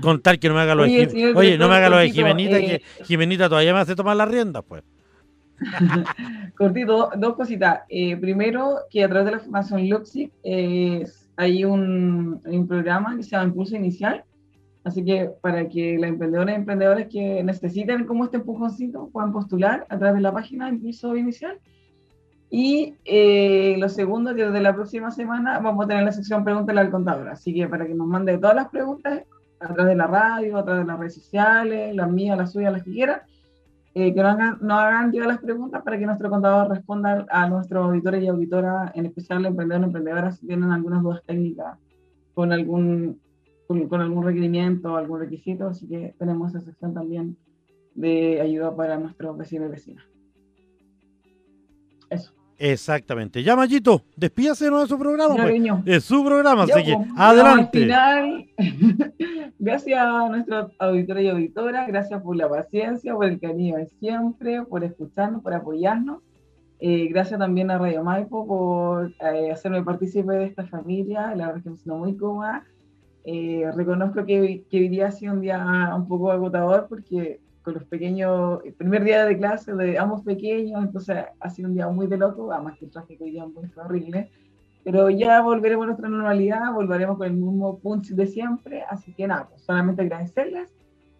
contar 0.00 0.38
que 0.38 0.48
no 0.48 0.54
me 0.54 0.60
haga 0.60 0.74
lo 0.74 0.84
de 0.84 1.32
Oye, 1.34 1.58
no 1.58 1.68
me 1.68 1.76
haga 1.76 1.88
lo 1.88 1.98
de 1.98 2.10
Jimenita, 2.10 2.58
que 2.58 2.74
eh, 2.74 2.82
Jimenita 3.04 3.48
todavía 3.48 3.72
me 3.72 3.80
hace 3.80 3.94
tomar 3.94 4.16
la 4.16 4.26
rienda, 4.26 4.62
pues. 4.62 4.82
Cortito, 6.56 7.10
dos 7.16 7.34
cositas. 7.34 7.80
Eh, 7.88 8.16
primero, 8.16 8.80
que 8.90 9.04
a 9.04 9.08
través 9.08 9.26
de 9.26 9.32
la 9.32 9.38
formación 9.38 9.88
Luxic 9.88 10.30
eh, 10.42 11.06
hay, 11.36 11.64
un, 11.64 12.40
hay 12.44 12.56
un 12.56 12.68
programa 12.68 13.16
que 13.16 13.22
se 13.22 13.30
llama 13.30 13.44
Impulso 13.44 13.76
Inicial, 13.76 14.24
Así 14.86 15.04
que 15.04 15.32
para 15.40 15.68
que 15.68 15.98
las 15.98 16.10
emprendedoras 16.10 16.52
y 16.52 16.58
emprendedores 16.60 17.08
que 17.08 17.42
necesiten 17.42 18.04
como 18.04 18.22
este 18.22 18.36
empujoncito 18.36 19.08
puedan 19.12 19.32
postular 19.32 19.84
a 19.88 19.98
través 19.98 20.14
de 20.14 20.20
la 20.20 20.32
página 20.32 20.66
de 20.66 20.76
Impulso 20.76 21.16
Inicial. 21.16 21.58
Y 22.50 22.94
eh, 23.04 23.74
lo 23.80 23.88
segundo, 23.88 24.32
que 24.36 24.44
desde 24.44 24.60
la 24.60 24.76
próxima 24.76 25.10
semana 25.10 25.58
vamos 25.58 25.84
a 25.84 25.88
tener 25.88 26.04
la 26.04 26.12
sección 26.12 26.44
Pregúntale 26.44 26.78
al 26.78 26.92
contador. 26.92 27.28
Así 27.28 27.52
que 27.52 27.66
para 27.66 27.84
que 27.84 27.96
nos 27.96 28.06
mande 28.06 28.38
todas 28.38 28.54
las 28.54 28.68
preguntas 28.68 29.24
a 29.58 29.74
través 29.74 29.86
de 29.86 29.96
la 29.96 30.06
radio, 30.06 30.56
a 30.56 30.64
través 30.64 30.82
de 30.82 30.86
las 30.86 31.00
redes 31.00 31.14
sociales, 31.14 31.96
las 31.96 32.08
mías, 32.08 32.38
las 32.38 32.52
suyas, 32.52 32.72
las 32.72 32.84
que 32.84 32.92
quieran, 32.92 33.22
eh, 33.92 34.14
que 34.14 34.22
nos 34.22 34.34
hagan, 34.34 34.58
nos 34.60 34.78
hagan 34.78 35.10
llegar 35.10 35.26
las 35.26 35.40
preguntas 35.40 35.82
para 35.82 35.98
que 35.98 36.06
nuestro 36.06 36.30
contador 36.30 36.68
responda 36.68 37.26
a 37.28 37.48
nuestros 37.48 37.86
auditores 37.86 38.22
y 38.22 38.28
auditoras, 38.28 38.92
en 38.94 39.06
especial 39.06 39.44
emprendedores 39.46 39.82
y 39.82 39.88
emprendedoras, 39.88 40.38
si 40.38 40.46
tienen 40.46 40.70
algunas 40.70 41.02
dudas 41.02 41.24
técnicas 41.26 41.76
con 42.34 42.52
algún 42.52 43.18
con, 43.66 44.00
algún 44.00 44.24
requerimiento 44.24 44.96
algún 44.96 45.20
requisito, 45.20 45.68
así 45.68 45.86
que 45.88 46.14
tenemos 46.18 46.50
esa 46.50 46.60
sección 46.60 46.94
también 46.94 47.36
de 47.94 48.40
ayuda 48.40 48.74
para 48.76 48.98
nuestros 48.98 49.36
vecinos 49.36 49.68
y 49.68 49.72
vecinas. 49.72 50.04
Eso. 52.10 52.32
Exactamente. 52.58 53.42
Ya, 53.42 53.54
Mayito, 53.54 54.02
despídase 54.16 54.70
de 54.70 54.86
su 54.86 54.98
programa. 54.98 55.34
pues. 55.34 55.62
Es 55.84 56.04
su 56.04 56.24
programa, 56.24 56.62
así 56.62 56.84
que 56.84 56.94
pues, 56.94 57.08
adelante. 57.16 57.80
final, 57.80 58.46
gracias 59.58 59.98
a 60.00 60.28
nuestra 60.28 60.68
auditora 60.78 61.22
y 61.22 61.28
auditora, 61.28 61.86
gracias 61.86 62.22
por 62.22 62.36
la 62.36 62.48
paciencia, 62.48 63.14
por 63.14 63.26
el 63.26 63.38
cariño 63.40 63.76
de 63.76 63.86
siempre, 63.86 64.62
por 64.62 64.84
escucharnos, 64.84 65.42
por 65.42 65.52
apoyarnos. 65.52 66.22
Eh, 66.78 67.08
gracias 67.08 67.38
también 67.38 67.70
a 67.70 67.78
Radio 67.78 68.04
Maipo 68.04 68.46
por 68.46 69.12
eh, 69.20 69.50
hacerme 69.50 69.82
partícipe 69.82 70.32
de 70.32 70.44
esta 70.44 70.66
familia, 70.66 71.34
la 71.34 71.48
verdad 71.48 71.62
que 71.62 71.70
me 71.70 71.76
siento 71.76 71.96
muy 71.96 72.16
cómoda 72.16 72.64
eh, 73.28 73.68
reconozco 73.74 74.24
que, 74.24 74.64
que, 74.70 74.78
hoy 74.78 74.88
día 74.88 75.08
ha 75.08 75.10
sido 75.10 75.32
un 75.32 75.40
día 75.40 75.92
un 75.96 76.06
poco 76.06 76.30
agotador 76.30 76.86
porque 76.88 77.40
con 77.60 77.74
los 77.74 77.82
pequeños, 77.82 78.60
el 78.64 78.72
primer 78.74 79.02
día 79.02 79.24
de 79.24 79.36
clase 79.36 79.74
de 79.74 79.98
ambos 79.98 80.22
pequeños, 80.22 80.80
entonces 80.80 81.24
ha 81.40 81.50
sido 81.50 81.68
un 81.68 81.74
día 81.74 81.88
muy 81.88 82.06
de 82.06 82.18
loco, 82.18 82.52
además 82.52 82.78
que 82.78 82.84
el 82.84 82.92
que 83.18 83.24
hoy 83.24 83.32
día 83.32 83.44
fue 83.52 83.82
horrible, 83.82 84.30
pero 84.84 85.10
ya 85.10 85.42
volveremos 85.42 85.82
a 85.82 85.86
nuestra 85.86 86.08
normalidad, 86.08 86.72
volveremos 86.72 87.18
con 87.18 87.26
el 87.26 87.32
mismo 87.32 87.80
punch 87.80 88.10
de 88.10 88.28
siempre, 88.28 88.84
así 88.88 89.12
que 89.12 89.26
nada, 89.26 89.48
pues 89.48 89.62
solamente 89.62 90.02
agradecerles, 90.02 90.72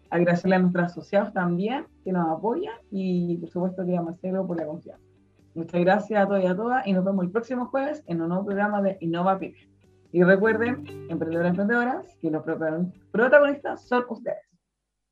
agradecerle 0.09 0.55
a 0.55 0.59
nuestros 0.59 0.85
asociados 0.85 1.33
también 1.33 1.87
que 2.05 2.13
nos 2.13 2.29
apoyan 2.29 2.75
y 2.89 3.35
por 3.35 3.49
supuesto 3.49 3.85
que 3.85 3.97
a 3.97 4.01
Marcelo 4.01 4.47
por 4.47 4.55
la 4.55 4.65
confianza. 4.65 5.03
Muchas 5.55 5.81
gracias 5.81 6.23
a 6.23 6.25
todos 6.25 6.41
y 6.41 6.47
a 6.47 6.55
todas 6.55 6.87
y 6.87 6.93
nos 6.93 7.03
vemos 7.03 7.25
el 7.25 7.31
próximo 7.31 7.65
jueves 7.65 8.01
en 8.07 8.21
un 8.21 8.29
nuevo 8.29 8.45
programa 8.45 8.81
de 8.81 8.97
Innova 9.01 9.37
Pyme. 9.37 9.57
Y 10.11 10.23
recuerden, 10.23 10.85
emprendedores 11.09 11.51
emprendedoras, 11.51 12.05
que 12.21 12.31
los 12.31 12.43
protagonistas 13.11 13.87
son 13.87 14.05
ustedes. 14.09 14.37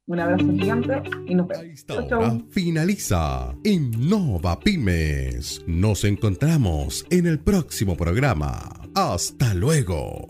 Un 0.07 0.19
abrazo 0.19 0.45
gigante 0.51 1.01
y 1.25 1.33
nos 1.33 1.47
vemos. 1.47 1.65
Esta 1.65 2.39
finaliza 2.51 3.55
Innova 3.63 4.59
Pymes. 4.59 5.63
Nos 5.65 6.03
encontramos 6.03 7.07
en 7.09 7.25
el 7.25 7.39
próximo 7.39 7.97
programa. 7.97 8.69
Hasta 8.93 9.55
luego. 9.55 10.27